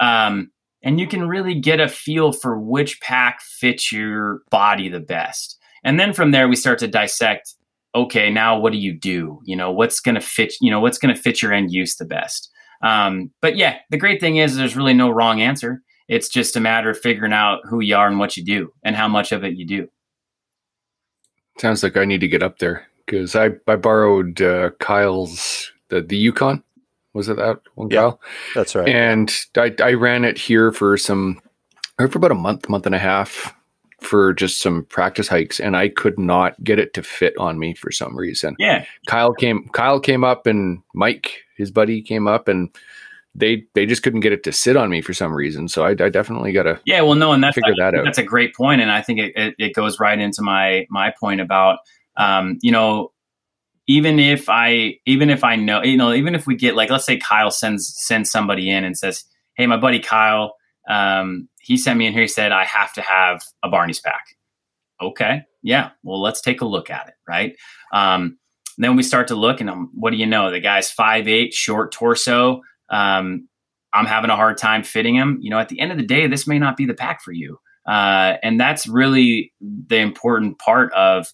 [0.00, 0.50] Um,
[0.82, 5.58] and you can really get a feel for which pack fits your body the best.
[5.84, 7.54] And then from there, we start to dissect.
[7.94, 9.40] Okay, now what do you do?
[9.44, 10.54] You know, what's going to fit?
[10.60, 12.50] You know, what's going to fit your end use the best?
[12.82, 15.82] Um, but yeah, the great thing is there's really no wrong answer.
[16.08, 18.96] It's just a matter of figuring out who you are and what you do and
[18.96, 19.88] how much of it you do.
[21.58, 26.00] Sounds like I need to get up there because I I borrowed uh, Kyle's the
[26.00, 26.62] the Yukon
[27.18, 28.20] was it that one, yeah, Kyle?
[28.54, 28.88] That's right.
[28.88, 31.40] And I, I ran it here for some,
[31.98, 33.54] for about a month, month and a half
[34.00, 37.74] for just some practice hikes and I could not get it to fit on me
[37.74, 38.54] for some reason.
[38.58, 38.84] Yeah.
[39.08, 42.70] Kyle came Kyle came up and Mike, his buddy came up and
[43.34, 45.68] they they just couldn't get it to sit on me for some reason.
[45.68, 47.00] So I, I definitely got to yeah.
[47.02, 48.04] Well, no, and that's figure that out.
[48.04, 51.12] That's a great point, and I think it, it, it goes right into my my
[51.18, 51.80] point about
[52.16, 53.12] um, you know
[53.88, 57.06] even if I even if I know, you know, even if we get like let's
[57.06, 59.24] say Kyle sends sends somebody in and says,
[59.56, 60.54] Hey, my buddy Kyle,
[60.88, 64.24] um, he sent me in here, he said, I have to have a Barney's pack.
[65.02, 65.42] Okay.
[65.62, 65.90] Yeah.
[66.02, 67.14] Well, let's take a look at it.
[67.26, 67.56] Right.
[67.92, 68.38] Um,
[68.76, 70.50] then we start to look and um, what do you know?
[70.50, 72.60] The guy's five eight, short torso.
[72.90, 73.48] Um,
[73.94, 75.38] I'm having a hard time fitting him.
[75.40, 77.32] You know, at the end of the day, this may not be the pack for
[77.32, 77.58] you.
[77.86, 81.26] Uh, and that's really the important part of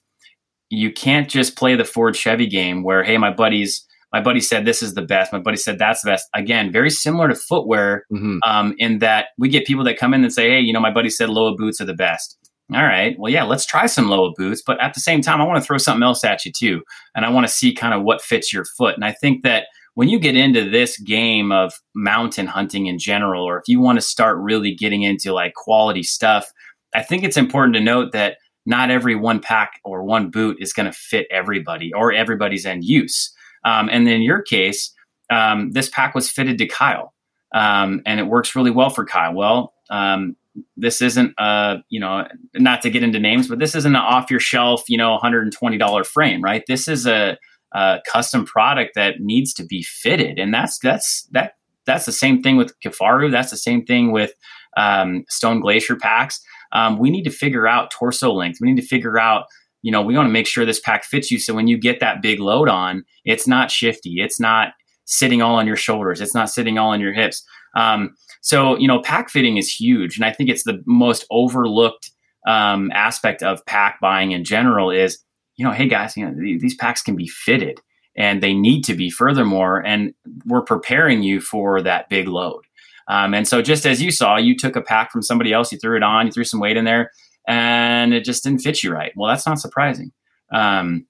[0.71, 4.65] you can't just play the Ford Chevy game where, hey, my buddies, my buddy said
[4.65, 5.33] this is the best.
[5.33, 6.29] My buddy said that's the best.
[6.35, 8.39] Again, very similar to footwear mm-hmm.
[8.47, 10.93] um, in that we get people that come in and say, hey, you know, my
[10.93, 12.39] buddy said Lowa boots are the best.
[12.73, 14.63] All right, well, yeah, let's try some Lowa boots.
[14.67, 16.83] But at the same time, I want to throw something else at you too.
[17.15, 18.95] And I want to see kind of what fits your foot.
[18.95, 23.45] And I think that when you get into this game of mountain hunting in general,
[23.45, 26.51] or if you want to start really getting into like quality stuff,
[26.95, 30.73] I think it's important to note that not every one pack or one boot is
[30.73, 33.33] going to fit everybody or everybody's end use.
[33.65, 34.93] Um, and in your case,
[35.31, 37.15] um, this pack was fitted to Kyle,
[37.55, 39.35] um, and it works really well for Kyle.
[39.35, 40.37] Well, um,
[40.77, 44.31] this isn't a you know not to get into names, but this isn't an off
[44.31, 46.63] your shelf you know $120 frame, right?
[46.69, 47.39] This is a,
[47.73, 51.55] a custom product that needs to be fitted, and that's that's that
[51.87, 53.31] that's the same thing with Kifaru.
[53.31, 54.33] That's the same thing with
[54.77, 56.41] um, Stone Glacier packs
[56.75, 58.59] um, we need to figure out torso length.
[58.61, 59.47] We need to figure out,
[59.83, 61.39] you know, we want to make sure this pack fits you.
[61.39, 64.17] So when you get that big load on, it's not shifty.
[64.19, 64.73] It's not
[65.05, 66.21] sitting all on your shoulders.
[66.21, 67.45] It's not sitting all on your hips.
[67.77, 70.17] Um, so, you know, pack fitting is huge.
[70.17, 72.11] And I think it's the most overlooked
[72.47, 75.19] um, aspect of pack buying in general is,
[75.57, 77.81] you know, hey guys, you know, these packs can be fitted
[78.17, 79.85] and they need to be furthermore.
[79.85, 80.13] And
[80.45, 82.65] we're preparing you for that big load.
[83.09, 85.79] Um, and so, just as you saw, you took a pack from somebody else, you
[85.79, 87.11] threw it on, you threw some weight in there,
[87.47, 89.13] and it just didn't fit you right.
[89.17, 90.13] Well, that's not surprising.
[90.53, 91.07] Um,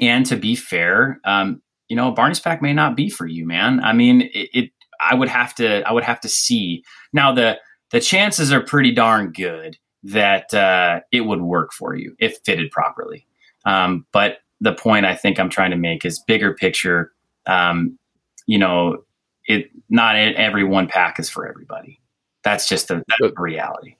[0.00, 3.80] and to be fair, um, you know, Barney's pack may not be for you, man.
[3.80, 4.70] I mean, it, it,
[5.00, 5.86] I would have to.
[5.88, 6.82] I would have to see.
[7.12, 7.58] Now the
[7.90, 12.70] the chances are pretty darn good that uh, it would work for you if fitted
[12.70, 13.26] properly.
[13.64, 17.12] Um, but the point I think I'm trying to make is bigger picture.
[17.46, 17.98] Um,
[18.46, 18.98] you know,
[19.46, 22.00] it not every one pack is for everybody.
[22.42, 23.96] That's just the, that's the reality.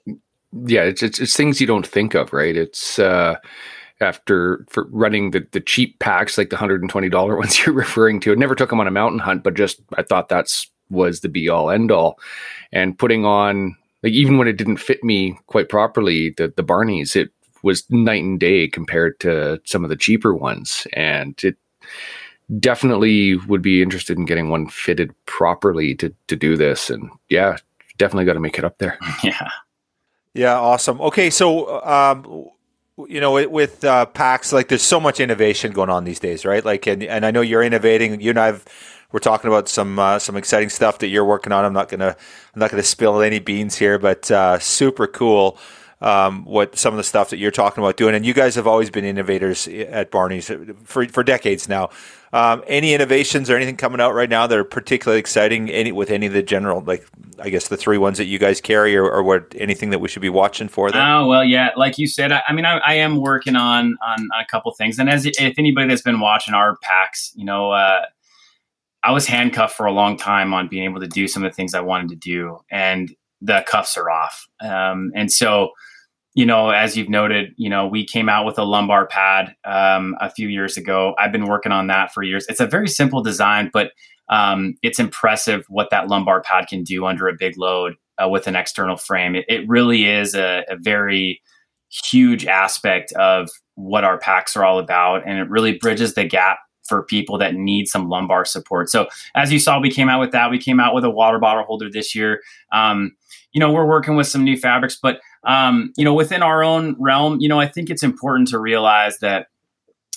[0.65, 2.55] Yeah, it's, it's, it's things you don't think of, right?
[2.55, 3.35] It's uh,
[4.01, 8.31] after for running the, the cheap packs like the $120 ones you're referring to.
[8.31, 11.29] I never took them on a mountain hunt, but just I thought that's was the
[11.29, 12.19] be all end all.
[12.71, 17.15] And putting on like even when it didn't fit me quite properly, the the Barneys,
[17.15, 17.31] it
[17.63, 20.85] was night and day compared to some of the cheaper ones.
[20.93, 21.57] And it
[22.59, 26.89] definitely would be interested in getting one fitted properly to to do this.
[26.89, 27.57] And yeah,
[27.97, 28.97] definitely got to make it up there.
[29.23, 29.49] Yeah.
[30.33, 30.99] Yeah, awesome.
[30.99, 32.49] Okay, so um,
[33.07, 36.43] you know, with, with uh, packs, like there's so much innovation going on these days,
[36.43, 36.63] right?
[36.63, 38.19] Like, and, and I know you're innovating.
[38.19, 38.65] You and I've
[39.11, 41.63] we're talking about some uh, some exciting stuff that you're working on.
[41.63, 42.17] I'm not gonna
[42.53, 45.57] I'm not gonna spill any beans here, but uh, super cool.
[46.01, 48.67] Um, what some of the stuff that you're talking about doing, and you guys have
[48.67, 50.51] always been innovators at Barney's
[50.83, 51.89] for for decades now.
[52.33, 55.69] Um, any innovations or anything coming out right now that are particularly exciting?
[55.69, 57.07] Any with any of the general, like
[57.39, 60.09] I guess the three ones that you guys carry, or, or what anything that we
[60.09, 60.91] should be watching for?
[60.91, 61.01] There?
[61.01, 64.27] Oh well, yeah, like you said, I, I mean, I, I, am working on, on
[64.37, 68.05] a couple things, and as if anybody that's been watching our packs, you know, uh,
[69.01, 71.55] I was handcuffed for a long time on being able to do some of the
[71.55, 73.15] things I wanted to do, and
[73.45, 75.71] the cuffs are off, um, and so
[76.35, 80.15] you know, as you've noted, you know, we came out with a lumbar pad um,
[80.19, 81.15] a few years ago.
[81.17, 82.45] I've been working on that for years.
[82.49, 83.91] It's a very simple design, but
[84.27, 88.47] um, it's impressive what that lumbar pad can do under a big load uh, with
[88.47, 89.35] an external frame.
[89.35, 91.41] It, it really is a, a, very
[91.89, 96.59] huge aspect of what our packs are all about, and it really bridges the gap
[96.83, 98.89] for people that need some lumbar support.
[98.89, 100.51] So, as you saw, we came out with that.
[100.51, 102.41] We came out with a water bottle holder this year.
[102.71, 103.15] Um,
[103.55, 106.93] you know, we're working with some new fabrics, but um, you know, within our own
[106.99, 109.47] realm, you know, I think it's important to realize that,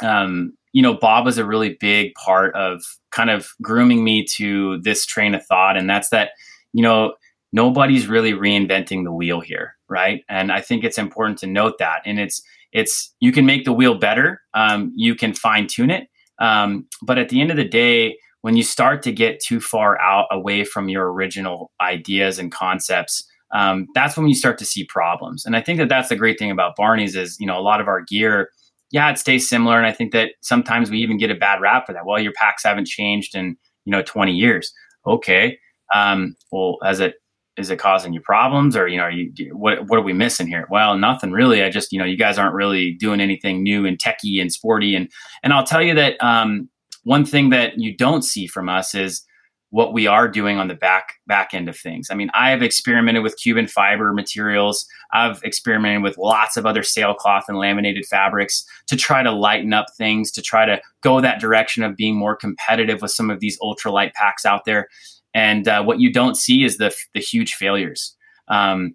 [0.02, 2.82] um, you know, Bob was a really big part of
[3.12, 5.76] kind of grooming me to this train of thought.
[5.76, 6.30] And that's that,
[6.72, 7.14] you know,
[7.52, 9.76] nobody's really reinventing the wheel here.
[9.88, 10.24] Right.
[10.28, 12.02] And I think it's important to note that.
[12.04, 14.42] And it's, it's, you can make the wheel better.
[14.54, 16.08] Um, you can fine tune it.
[16.40, 20.00] Um, but at the end of the day, when you start to get too far
[20.00, 24.84] out away from your original ideas and concepts, um, that's when you start to see
[24.84, 25.44] problems.
[25.44, 27.80] And I think that that's the great thing about Barney's is, you know, a lot
[27.80, 28.50] of our gear,
[28.90, 29.76] yeah, it stays similar.
[29.76, 32.06] And I think that sometimes we even get a bad rap for that.
[32.06, 34.72] Well, your packs haven't changed in, you know, 20 years.
[35.06, 35.58] Okay.
[35.94, 37.14] Um, well, as it,
[37.56, 40.68] is it causing you problems or, you know, you, what, what are we missing here?
[40.70, 41.64] Well, nothing really.
[41.64, 44.94] I just, you know, you guys aren't really doing anything new and techy and sporty.
[44.94, 45.10] And,
[45.42, 46.68] and I'll tell you that, um,
[47.04, 49.24] one thing that you don't see from us is,
[49.70, 52.08] what we are doing on the back back end of things.
[52.10, 54.86] I mean, I have experimented with Cuben fiber materials.
[55.12, 59.86] I've experimented with lots of other sailcloth and laminated fabrics to try to lighten up
[59.96, 63.58] things, to try to go that direction of being more competitive with some of these
[63.60, 64.88] ultralight packs out there.
[65.34, 68.16] And uh, what you don't see is the the huge failures.
[68.48, 68.94] Um,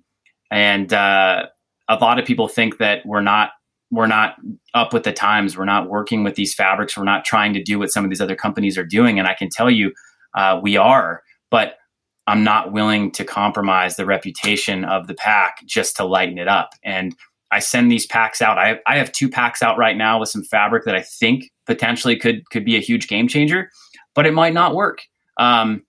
[0.49, 1.45] and uh,
[1.87, 3.51] a lot of people think that we're not
[3.93, 4.35] we're not
[4.73, 5.55] up with the times.
[5.55, 6.97] We're not working with these fabrics.
[6.97, 9.19] We're not trying to do what some of these other companies are doing.
[9.19, 9.93] And I can tell you
[10.33, 11.21] uh, we are,
[11.51, 11.75] but
[12.25, 16.71] I'm not willing to compromise the reputation of the pack just to lighten it up.
[16.83, 17.15] And
[17.51, 18.57] I send these packs out.
[18.57, 22.15] I I have two packs out right now with some fabric that I think potentially
[22.15, 23.69] could could be a huge game changer,
[24.15, 25.03] but it might not work.
[25.37, 25.83] Um,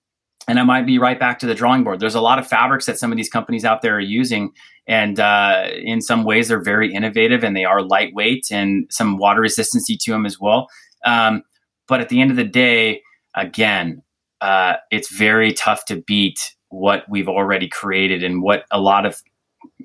[0.47, 2.01] and I might be right back to the drawing board.
[2.01, 4.51] There's a lot of fabrics that some of these companies out there are using,
[4.87, 9.43] and uh, in some ways they're very innovative and they are lightweight and some water
[9.43, 10.69] resistancy to them as well.
[11.05, 11.43] Um,
[11.89, 13.03] but at the end of the day,
[13.35, 14.03] again,
[14.41, 19.23] uh, it's very tough to beat what we've already created and what a lot of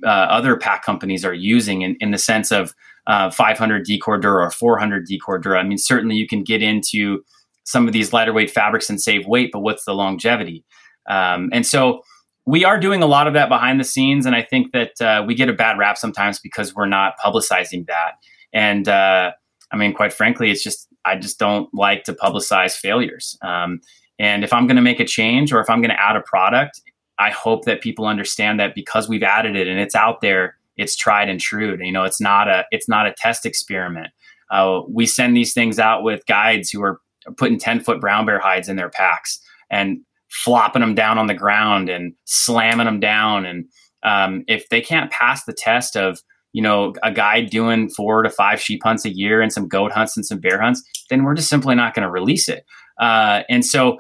[0.04, 2.74] uh, other pack companies are using in, in the sense of
[3.08, 5.60] uh, 500 D Cordura or 400 D Cordura.
[5.60, 7.24] I mean, certainly you can get into
[7.64, 10.64] some of these lighter weight fabrics and save weight, but what's the longevity?
[11.10, 12.02] Um, and so
[12.50, 15.24] we are doing a lot of that behind the scenes, and I think that uh,
[15.26, 18.14] we get a bad rap sometimes because we're not publicizing that.
[18.52, 19.34] And uh,
[19.72, 23.38] I mean, quite frankly, it's just I just don't like to publicize failures.
[23.44, 23.82] Um,
[24.18, 26.22] and if I'm going to make a change or if I'm going to add a
[26.22, 26.82] product,
[27.20, 30.96] I hope that people understand that because we've added it and it's out there, it's
[30.96, 31.78] tried and true.
[31.80, 34.08] You know, it's not a it's not a test experiment.
[34.50, 37.00] Uh, we send these things out with guides who are
[37.38, 39.40] putting 10 foot brown bear hides in their packs
[39.70, 40.00] and
[40.30, 43.46] flopping them down on the ground and slamming them down.
[43.46, 43.66] And
[44.04, 46.20] um, if they can't pass the test of
[46.54, 49.92] you know a guy doing four to five sheep hunts a year and some goat
[49.92, 52.66] hunts and some bear hunts, then we're just simply not going to release it.
[53.00, 53.98] Uh, and so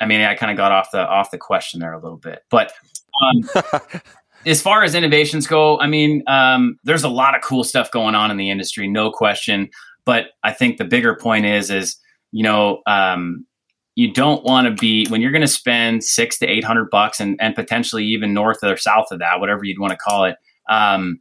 [0.00, 2.42] I mean, I kind of got off the off the question there a little bit,
[2.50, 2.72] but
[3.22, 3.48] um,
[4.46, 8.14] as far as innovations go, I mean, um, there's a lot of cool stuff going
[8.14, 9.70] on in the industry, no question.
[10.04, 11.96] But I think the bigger point is, is
[12.32, 13.46] you know, um,
[13.94, 17.20] you don't want to be when you're going to spend six to eight hundred bucks,
[17.20, 20.36] and and potentially even north or south of that, whatever you'd want to call it.
[20.68, 21.20] Um,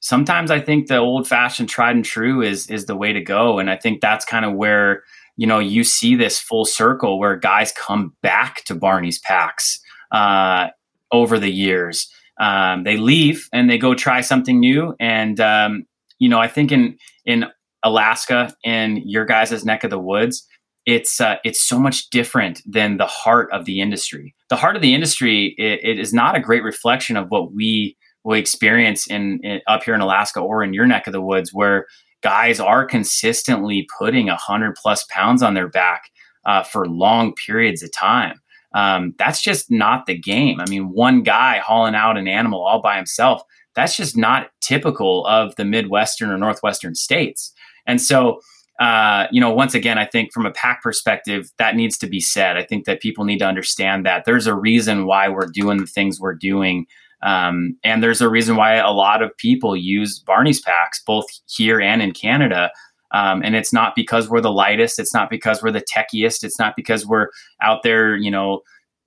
[0.00, 3.58] sometimes I think the old fashioned tried and true is is the way to go.
[3.58, 5.02] And I think that's kind of where,
[5.36, 9.80] you know, you see this full circle where guys come back to Barney's packs
[10.12, 10.68] uh,
[11.10, 12.08] over the years.
[12.40, 14.94] Um, they leave and they go try something new.
[15.00, 15.86] And um,
[16.18, 17.46] you know, I think in in
[17.82, 20.46] Alaska in your guys' neck of the woods,
[20.86, 24.34] it's uh, it's so much different than the heart of the industry.
[24.50, 27.96] The heart of the industry it, it is not a great reflection of what we
[28.24, 31.50] we experience in, in, up here in Alaska or in your neck of the woods,
[31.52, 31.86] where
[32.22, 36.04] guys are consistently putting hundred plus pounds on their back
[36.46, 38.40] uh, for long periods of time.
[38.74, 40.60] Um, that's just not the game.
[40.60, 43.42] I mean, one guy hauling out an animal all by himself.
[43.74, 47.52] That's just not typical of the Midwestern or Northwestern states.
[47.86, 48.40] And so,
[48.80, 52.20] uh, you know, once again, I think from a pack perspective, that needs to be
[52.20, 52.56] said.
[52.56, 55.86] I think that people need to understand that there's a reason why we're doing the
[55.86, 56.86] things we're doing.
[57.22, 61.80] Um, and there's a reason why a lot of people use Barney's packs, both here
[61.80, 62.70] and in Canada.
[63.12, 64.98] Um, and it's not because we're the lightest.
[64.98, 66.42] It's not because we're the techiest.
[66.42, 67.28] It's not because we're
[67.62, 68.60] out there, you know,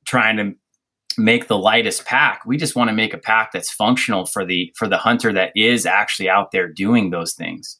[0.05, 0.53] trying to
[1.17, 2.45] make the lightest pack.
[2.45, 5.51] We just want to make a pack that's functional for the for the hunter that
[5.55, 7.79] is actually out there doing those things.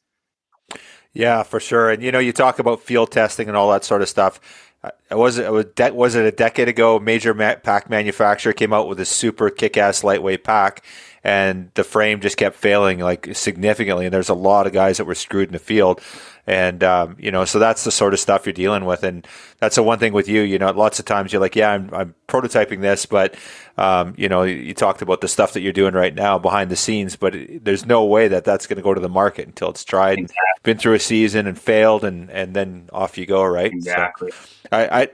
[1.18, 1.90] Yeah, for sure.
[1.90, 4.38] And you know, you talk about field testing and all that sort of stuff.
[4.84, 7.00] Uh, was it was, de- was it a decade ago?
[7.00, 10.84] Major ma- pack manufacturer came out with a super kick-ass lightweight pack,
[11.24, 14.06] and the frame just kept failing like significantly.
[14.06, 16.00] And there's a lot of guys that were screwed in the field.
[16.46, 19.04] And, um, you know, so that's the sort of stuff you're dealing with.
[19.04, 19.26] And
[19.58, 21.90] that's the one thing with you, you know, lots of times you're like, yeah, I'm,
[21.92, 23.34] I'm prototyping this, but,
[23.76, 26.76] um, you know, you talked about the stuff that you're doing right now behind the
[26.76, 29.84] scenes, but there's no way that that's going to go to the market until it's
[29.84, 30.36] tried, exactly.
[30.62, 33.70] been through a season and failed, and, and then off you go, right?
[33.70, 34.30] Exactly.
[34.30, 34.38] So
[34.72, 35.08] I, I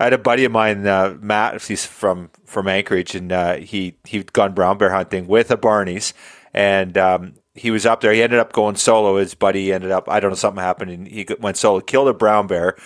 [0.00, 1.62] I had a buddy of mine, uh, Matt.
[1.62, 6.14] He's from from Anchorage, and uh, he he'd gone brown bear hunting with a Barney's,
[6.54, 8.12] and um, he was up there.
[8.12, 9.16] He ended up going solo.
[9.16, 12.14] His buddy ended up I don't know something happened, and he went solo, killed a
[12.14, 12.76] brown bear,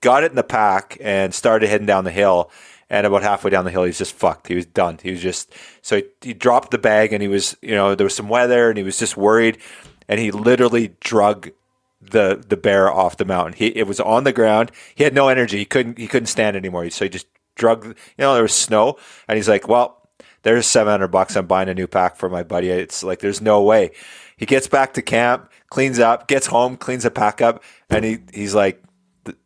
[0.00, 2.50] got it in the pack, and started heading down the hill.
[2.90, 4.46] And about halfway down the hill, he's just fucked.
[4.46, 4.98] He was done.
[5.02, 5.52] He was just
[5.82, 8.70] so he, he dropped the bag, and he was you know there was some weather,
[8.70, 9.58] and he was just worried,
[10.08, 11.50] and he literally drug
[12.10, 13.54] the the bear off the mountain.
[13.54, 14.70] He it was on the ground.
[14.94, 15.58] He had no energy.
[15.58, 16.88] He couldn't he couldn't stand anymore.
[16.90, 17.84] So he just drug.
[17.86, 18.98] You know there was snow,
[19.28, 20.00] and he's like, well.
[20.42, 21.36] There's 700 bucks.
[21.36, 22.68] I'm buying a new pack for my buddy.
[22.68, 23.92] It's like, there's no way.
[24.36, 28.18] He gets back to camp, cleans up, gets home, cleans the pack up, and he,
[28.30, 28.82] he's like,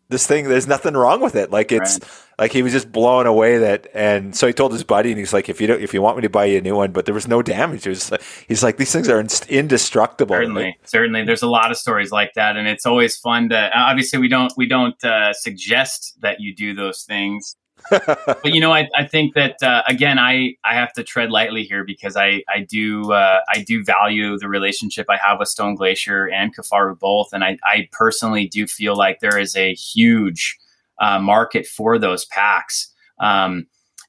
[0.08, 1.52] this thing, there's nothing wrong with it.
[1.52, 2.10] Like it's right.
[2.38, 5.32] Like he was just blown away that, and so he told his buddy, and he's
[5.32, 7.04] like, if you don't, if you want me to buy you a new one, but
[7.04, 7.84] there was no damage.
[7.84, 8.12] It was,
[8.46, 10.36] he's like, these things are indestructible.
[10.36, 13.70] Certainly, like, certainly, there's a lot of stories like that, and it's always fun to.
[13.76, 17.56] Obviously, we don't we don't uh, suggest that you do those things.
[17.90, 21.64] but you know, I, I think that uh, again, I, I have to tread lightly
[21.64, 25.74] here because I I do uh, I do value the relationship I have with Stone
[25.76, 30.58] Glacier and Kifaru both, and I I personally do feel like there is a huge
[31.00, 32.92] uh, market for those packs.
[33.20, 33.66] Um,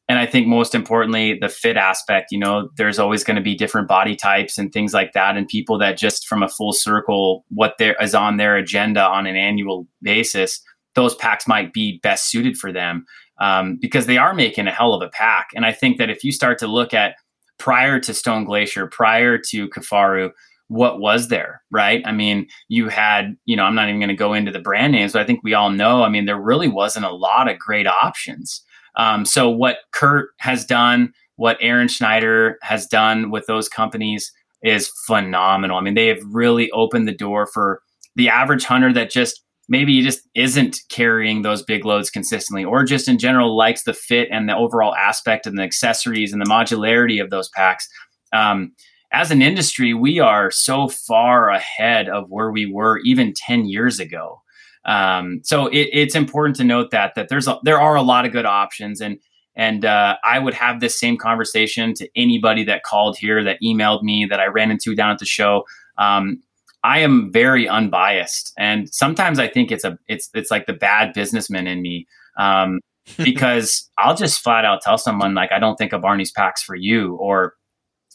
[0.07, 2.31] and I think most importantly, the fit aspect.
[2.31, 5.47] You know, there's always going to be different body types and things like that, and
[5.47, 9.35] people that just from a full circle, what there is on their agenda on an
[9.35, 10.61] annual basis,
[10.95, 13.05] those packs might be best suited for them
[13.39, 15.49] um, because they are making a hell of a pack.
[15.55, 17.15] And I think that if you start to look at
[17.59, 20.31] prior to Stone Glacier, prior to Kifaru,
[20.69, 22.01] what was there, right?
[22.05, 24.93] I mean, you had, you know, I'm not even going to go into the brand
[24.93, 27.59] names, but I think we all know, I mean, there really wasn't a lot of
[27.59, 28.63] great options.
[28.95, 34.91] Um, so what Kurt has done, what Aaron Schneider has done with those companies is
[35.07, 35.77] phenomenal.
[35.77, 37.81] I mean, they have really opened the door for
[38.15, 43.07] the average hunter that just maybe just isn't carrying those big loads consistently or just
[43.07, 47.21] in general likes the fit and the overall aspect and the accessories and the modularity
[47.21, 47.87] of those packs
[48.33, 48.71] um,
[49.11, 53.99] as an industry we are so far ahead of where we were even 10 years
[53.99, 54.41] ago
[54.85, 58.25] um, so it, it's important to note that that there's a, there are a lot
[58.25, 59.19] of good options and
[59.59, 64.03] and uh, I would have this same conversation to anybody that called here, that emailed
[64.03, 65.65] me, that I ran into down at the show.
[65.97, 66.41] Um,
[66.81, 71.11] I am very unbiased, and sometimes I think it's a it's it's like the bad
[71.13, 72.07] businessman in me.
[72.37, 72.79] Um,
[73.17, 76.75] because I'll just flat out tell someone like I don't think a Barney's pack's for
[76.75, 77.55] you, or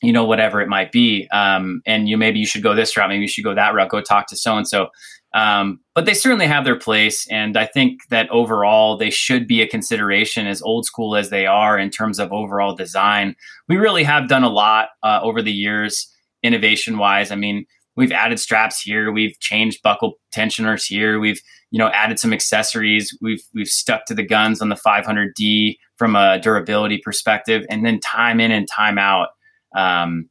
[0.04, 1.28] you know whatever it might be.
[1.32, 3.88] Um, and you maybe you should go this route, maybe you should go that route.
[3.88, 4.88] Go talk to so and so.
[5.32, 9.66] But they certainly have their place, and I think that overall they should be a
[9.66, 10.46] consideration.
[10.46, 13.36] As old school as they are in terms of overall design,
[13.68, 16.08] we really have done a lot uh, over the years,
[16.42, 17.30] innovation wise.
[17.30, 21.40] I mean we've added straps here we've changed buckle tensioners here we've
[21.70, 26.16] you know added some accessories we've we've stuck to the guns on the 500d from
[26.16, 29.28] a durability perspective and then time in and time out
[29.74, 30.28] um,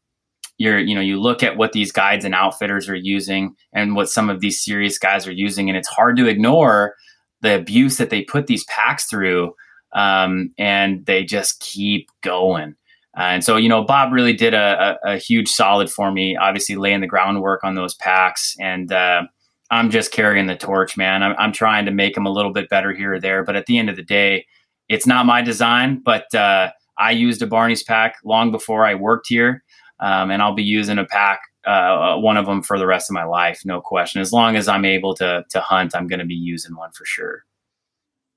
[0.57, 4.09] you're you know you look at what these guides and outfitters are using and what
[4.09, 6.95] some of these serious guys are using and it's hard to ignore
[7.41, 9.53] the abuse that they put these packs through
[9.93, 12.75] um, and they just keep going.
[13.15, 16.35] Uh, and so you know bob really did a, a, a, huge solid for me
[16.35, 19.21] obviously laying the groundwork on those packs and uh,
[19.69, 21.21] i'm just carrying the torch man.
[21.21, 23.67] I'm, I'm, trying to make them a little bit better here or there but at
[23.67, 24.47] the end of the day
[24.89, 29.27] it's not my design but uh, i used a barney's pack long before i worked
[29.27, 29.63] here
[30.03, 33.13] um, and I'll be using a pack, uh, one of them for the rest of
[33.13, 34.21] my life, no question.
[34.21, 37.05] As long as I'm able to to hunt, I'm going to be using one for
[37.05, 37.45] sure.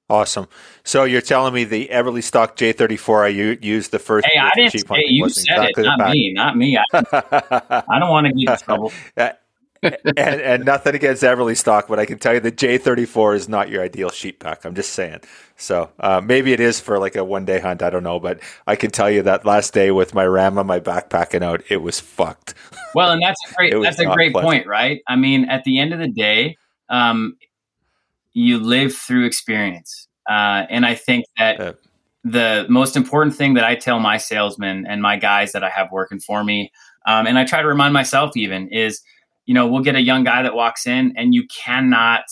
[0.08, 0.46] Awesome.
[0.84, 4.28] So you're telling me the Eberlestock J34 I u- used the first.
[4.30, 6.78] Hey, I didn't say you said it, not me, not me.
[6.78, 8.92] I, I don't want to get in trouble.
[9.82, 13.82] and, and nothing against Eberlestock, but I can tell you the J34 is not your
[13.82, 14.64] ideal sheep pack.
[14.64, 15.20] I'm just saying.
[15.56, 17.82] So uh, maybe it is for like a one day hunt.
[17.82, 20.66] I don't know, but I can tell you that last day with my ram on
[20.66, 22.54] my backpacking out, it was fucked.
[22.94, 24.50] Well, and that's a great that's a great pleasant.
[24.50, 25.00] point, right?
[25.08, 26.56] I mean, at the end of the day,
[26.88, 27.36] um,
[28.32, 31.60] you live through experience, uh, and I think that.
[31.60, 31.72] Uh,
[32.28, 35.92] the most important thing that I tell my salesmen and my guys that I have
[35.92, 36.72] working for me,
[37.06, 39.00] um, and I try to remind myself even, is
[39.46, 42.24] you know, we'll get a young guy that walks in and you cannot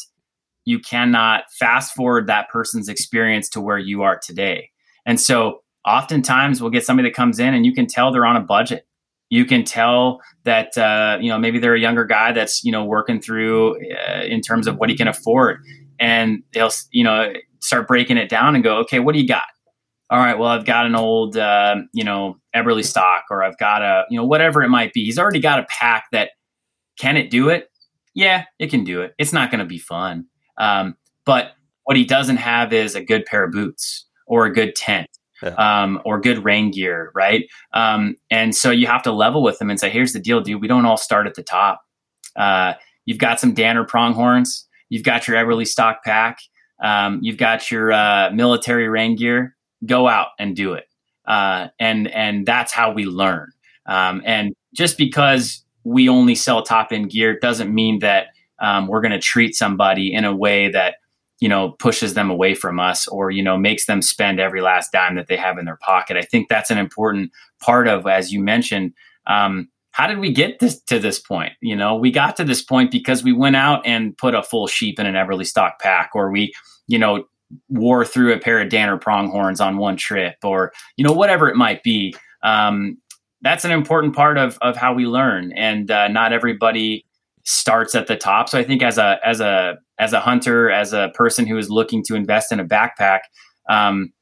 [0.67, 4.71] you cannot fast forward that person's experience to where you are today.
[5.05, 8.37] And so oftentimes we'll get somebody that comes in and you can tell they're on
[8.37, 8.87] a budget.
[9.31, 12.85] You can tell that uh, you know maybe they're a younger guy that's you know
[12.85, 15.59] working through uh, in terms of what he can afford,
[15.99, 19.45] and they'll you know start breaking it down and go, okay, what do you got?
[20.11, 24.05] All right, well I've got an old uh, you know Eberlestock, or I've got a
[24.11, 25.05] you know whatever it might be.
[25.05, 26.31] He's already got a pack that
[26.99, 27.71] can it do it?
[28.15, 29.15] Yeah, it can do it.
[29.19, 30.27] It's not going to be fun.
[30.59, 31.53] Um, but
[31.85, 35.09] what he doesn't have is a good pair of boots or a good tent
[35.43, 35.83] yeah.
[35.83, 37.47] um, or good rain gear, right?
[37.73, 40.61] Um, and so you have to level with them and say, here's the deal, dude.
[40.61, 41.83] We don't all start at the top.
[42.37, 42.75] Uh,
[43.05, 44.67] you've got some Danner pronghorns.
[44.89, 46.39] You've got your Eberlestock pack.
[46.83, 49.57] Um, you've got your uh, military rain gear.
[49.85, 50.85] Go out and do it.
[51.27, 53.51] Uh, and and that's how we learn.
[53.87, 58.29] Um, and just because we only sell top end gear doesn't mean that
[58.59, 60.97] um, we're going to treat somebody in a way that
[61.41, 64.93] you know pushes them away from us or you know makes them spend every last
[64.93, 66.17] dime that they have in their pocket.
[66.17, 68.93] I think that's an important part of as you mentioned
[69.27, 71.53] um, how did we get this to this point?
[71.61, 74.67] You know we got to this point because we went out and put a full
[74.67, 76.53] sheep in an Eberlestock pack or we
[76.87, 77.25] you know
[77.69, 81.57] wore through a pair of danner pronghorns on one trip or you know whatever it
[81.57, 82.15] might be.
[82.43, 82.99] Um,
[83.45, 85.53] that's an important part of of how we learn.
[85.53, 87.05] And uh, not everybody
[87.45, 88.49] starts at the top.
[88.49, 91.71] So i think as a as a as a hunter as a person who is
[91.71, 93.21] looking to invest in a backpack
[93.69, 94.13] um,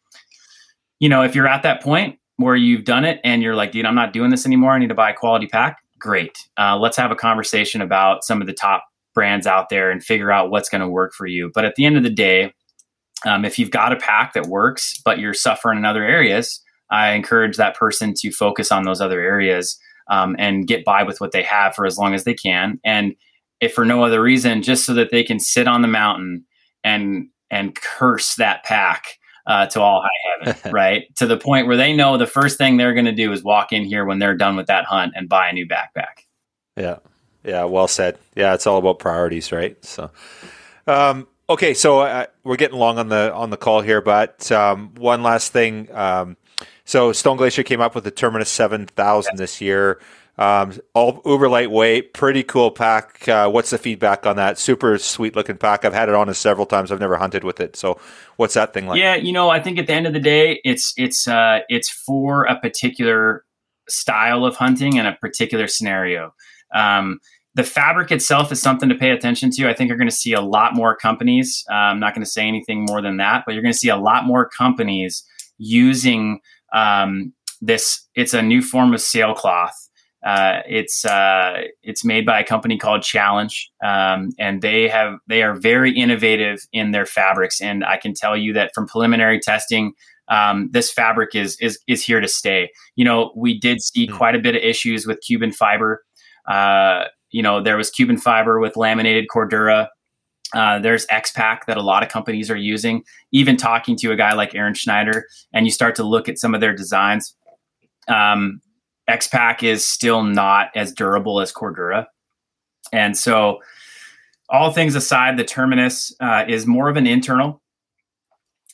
[0.99, 3.87] you know if you're at that point where you've done it and you're like dude
[3.87, 4.73] i'm not doing this anymore.
[4.73, 5.79] I need to buy a quality pack.
[5.99, 6.37] Great.
[6.59, 10.33] Uh, let's have a conversation about some of the top brands out there and figure
[10.33, 11.51] out what's going to work for you.
[11.55, 12.53] But at the end of the day
[13.25, 16.61] um, if you've got a pack that works but you're suffering in other areas
[16.93, 19.79] I encourage that person to focus on those other areas
[20.11, 22.79] um, and get by with what they have for as long as they can.
[22.85, 23.15] And
[23.61, 26.45] if for no other reason, just so that they can sit on the mountain
[26.85, 31.05] and and curse that pack uh, to all high heaven, right?
[31.17, 33.73] To the point where they know the first thing they're going to do is walk
[33.73, 36.25] in here when they're done with that hunt and buy a new backpack.
[36.77, 36.99] Yeah,
[37.45, 38.19] yeah, well said.
[38.35, 39.83] Yeah, it's all about priorities, right?
[39.85, 40.11] So,
[40.87, 44.95] um, okay, so uh, we're getting long on the on the call here, but um,
[44.97, 45.89] one last thing.
[45.93, 46.37] Um,
[46.85, 50.01] so Stone Glacier came up with the Terminus 7000 this year.
[50.39, 53.29] Um, all uber lightweight, pretty cool pack.
[53.29, 54.59] Uh, what's the feedback on that?
[54.59, 55.85] Super sweet looking pack.
[55.85, 56.91] I've had it on several times.
[56.91, 57.77] I've never hunted with it.
[57.77, 58.01] So,
[58.37, 58.99] what's that thing like?
[58.99, 61.91] Yeah, you know, I think at the end of the day, it's it's uh, it's
[61.91, 63.45] for a particular
[63.89, 66.35] style of hunting and a particular scenario.
[66.75, 67.21] Um,
[67.55, 69.69] the fabric itself is something to pay attention to.
[69.69, 71.65] I think you're going to see a lot more companies.
[71.71, 73.91] Uh, I'm not going to say anything more than that, but you're going to see
[73.91, 75.25] a lot more companies
[75.63, 76.41] using
[76.75, 79.89] um, this it's a new form of sailcloth.
[80.25, 85.43] Uh, it's uh, it's made by a company called Challenge, um, and they have they
[85.43, 87.61] are very innovative in their fabrics.
[87.61, 89.93] And I can tell you that from preliminary testing,
[90.29, 92.71] um, this fabric is is is here to stay.
[92.95, 94.17] You know, we did see mm.
[94.17, 96.03] quite a bit of issues with Cuben fiber.
[96.49, 99.89] Uh, you know, there was Cuben fiber with laminated Cordura
[100.55, 103.05] uh, there's X-Pac that a lot of companies are using.
[103.31, 106.55] Even talking to a guy like Aaron Schneider, and you start to look at some
[106.55, 107.35] of their designs,
[108.09, 108.61] um,
[109.09, 112.07] X-Pac is still not as durable as Cordura.
[112.93, 113.61] And so,
[114.49, 117.63] all things aside, the Terminus uh, is more of an internal.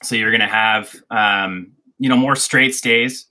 [0.03, 3.27] So you're going to have, um, you know, more straight stays.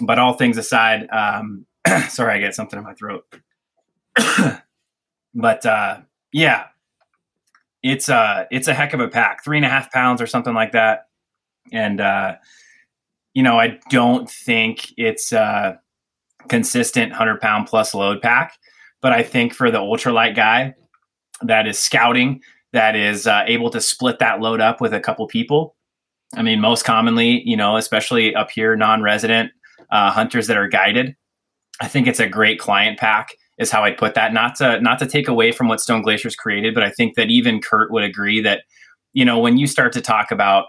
[0.00, 1.64] But all things aside, um,
[2.08, 3.24] Sorry, I get something in my throat.
[5.34, 5.98] but uh,
[6.32, 6.64] yeah,
[7.86, 10.54] it's uh it's a heck of a pack, three and a half pounds or something
[10.54, 11.06] like that.
[11.72, 12.34] And uh,
[13.32, 15.78] you know, I don't think it's a
[16.48, 18.54] consistent hundred pound plus load pack,
[19.00, 20.74] but I think for the ultralight guy
[21.42, 22.40] that is scouting,
[22.72, 25.76] that is uh, able to split that load up with a couple people.
[26.34, 29.52] I mean, most commonly, you know, especially up here, non-resident
[29.92, 31.14] uh, hunters that are guided.
[31.80, 34.32] I think it's a great client pack is how I'd put that.
[34.32, 37.28] Not to not to take away from what Stone Glacier's created, but I think that
[37.30, 38.62] even Kurt would agree that
[39.12, 40.66] you know when you start to talk about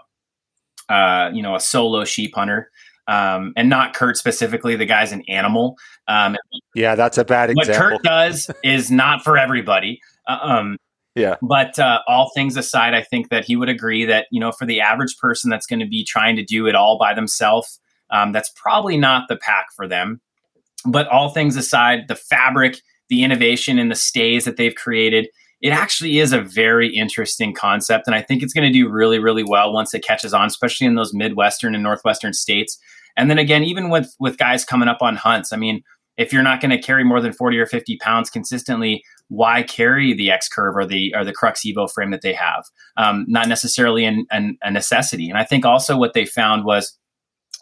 [0.88, 2.70] uh, you know a solo sheep hunter.
[3.06, 4.76] Um, and not Kurt specifically.
[4.76, 5.78] The guy's an animal.
[6.08, 6.36] Um,
[6.74, 7.72] yeah, that's a bad example.
[7.72, 9.98] What Kurt does is not for everybody.
[10.28, 10.76] Uh, um,
[11.18, 11.36] yeah.
[11.42, 14.66] But uh, all things aside, I think that he would agree that you know for
[14.66, 18.32] the average person that's going to be trying to do it all by themselves, um,
[18.32, 20.20] that's probably not the pack for them.
[20.84, 25.28] But all things aside, the fabric, the innovation, and the stays that they've created,
[25.60, 28.06] it actually is a very interesting concept.
[28.06, 30.86] And I think it's going to do really, really well once it catches on, especially
[30.86, 32.78] in those Midwestern and Northwestern states.
[33.16, 35.82] And then again, even with with guys coming up on hunts, I mean,
[36.16, 40.14] if you're not going to carry more than 40 or 50 pounds consistently, why carry
[40.14, 42.64] the X curve or the or the Krux Evo frame that they have?
[42.96, 45.28] Um, not necessarily an, an, a necessity.
[45.28, 46.96] And I think also what they found was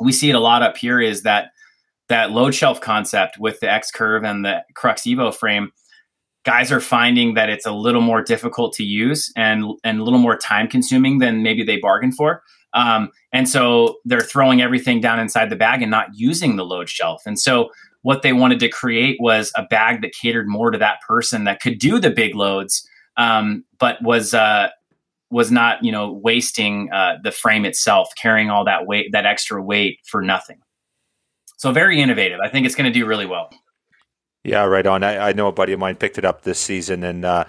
[0.01, 1.51] we see it a lot up here is that
[2.09, 5.73] that load shelf concept with the X curve and the Krux Evo frame,
[6.45, 10.21] guys are finding that it's a little more difficult to use and and a little
[10.21, 12.43] more time consuming than maybe they bargained for.
[12.73, 16.89] Um, and so they're throwing everything down inside the bag and not using the load
[16.89, 17.23] shelf.
[17.27, 17.71] And so
[18.03, 21.61] what they wanted to create was a bag that catered more to that person that
[21.61, 24.69] could do the big loads, um, but was uh,
[25.31, 29.61] was not you know wasting uh, the frame itself, carrying all that weight, that extra
[29.61, 30.59] weight for nothing.
[31.57, 32.41] So very innovative.
[32.41, 33.51] I think it's going to do really well.
[34.45, 35.03] Yeah, right on.
[35.03, 37.47] I, I, know a buddy of mine picked it up this season, and uh,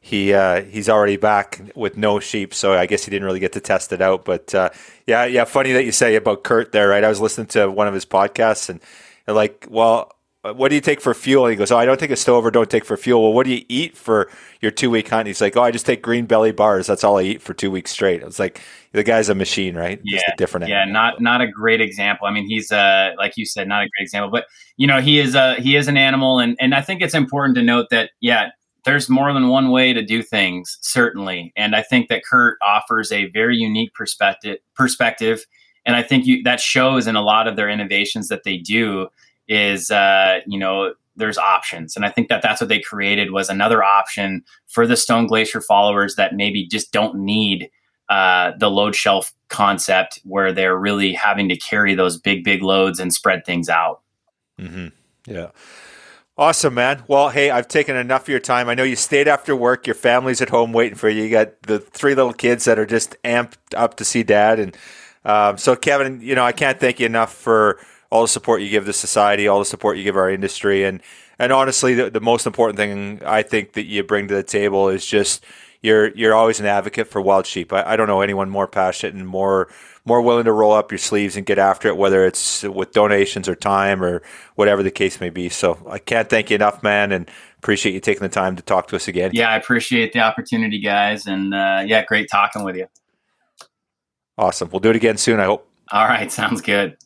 [0.00, 3.52] he uh, he's already back with no sheep, so I guess he didn't really get
[3.52, 4.24] to test it out.
[4.24, 4.70] But uh,
[5.06, 7.04] yeah, yeah, funny that you say about Kurt there, right?
[7.04, 8.80] I was listening to one of his podcasts, and
[9.26, 11.44] like, well, what do you take for fuel?
[11.44, 13.22] And he goes, oh, I don't take a stove or don't take for fuel.
[13.22, 14.30] Well, what do you eat for
[14.62, 15.26] your two week hunt?
[15.26, 16.86] He's like, oh, I just take Greenbelly bars.
[16.86, 18.22] That's all I eat for two weeks straight.
[18.22, 18.60] I was like,
[18.92, 20.00] the guy's a machine, right?
[20.02, 20.68] Yeah, different.
[20.68, 20.92] Yeah, animal.
[20.94, 22.26] not not a great example.
[22.26, 24.46] I mean, he's uh like you said, not a great example, but
[24.78, 27.56] you know, he is a he is an animal, and and I think it's important
[27.56, 28.48] to note that yeah,
[28.86, 33.12] there's more than one way to do things, certainly, and I think that Kurt offers
[33.12, 35.44] a very unique perspective perspective,
[35.84, 39.08] and I think you that shows in a lot of their innovations that they do
[39.50, 41.96] is uh, you know there's options.
[41.96, 45.60] And i think that that's what they created was another option for the stone glacier
[45.60, 47.68] followers that maybe just don't need
[48.08, 52.98] uh, the load shelf concept where they're really having to carry those big big loads
[52.98, 54.00] and spread things out.
[54.58, 54.88] Mm-hmm.
[55.26, 55.50] yeah.
[56.38, 57.02] Awesome man.
[57.08, 58.68] Well hey i've taken enough of your time.
[58.68, 59.86] I know you stayed after work.
[59.86, 61.24] Your family's at home waiting for you.
[61.24, 64.58] You got the three little kids that are just amped up to see dad.
[64.60, 64.76] And
[65.24, 67.78] um, so kevin you know i can't thank you enough for
[68.10, 71.00] all the support you give the society, all the support you give our industry, and
[71.38, 74.88] and honestly, the, the most important thing I think that you bring to the table
[74.88, 75.44] is just
[75.82, 77.72] you're you're always an advocate for wild sheep.
[77.72, 79.68] I, I don't know anyone more passionate and more
[80.04, 83.48] more willing to roll up your sleeves and get after it, whether it's with donations
[83.48, 84.22] or time or
[84.54, 85.48] whatever the case may be.
[85.48, 88.88] So I can't thank you enough, man, and appreciate you taking the time to talk
[88.88, 89.30] to us again.
[89.34, 92.86] Yeah, I appreciate the opportunity, guys, and uh, yeah, great talking with you.
[94.36, 94.70] Awesome.
[94.70, 95.38] We'll do it again soon.
[95.38, 95.68] I hope.
[95.92, 96.96] All right, sounds good.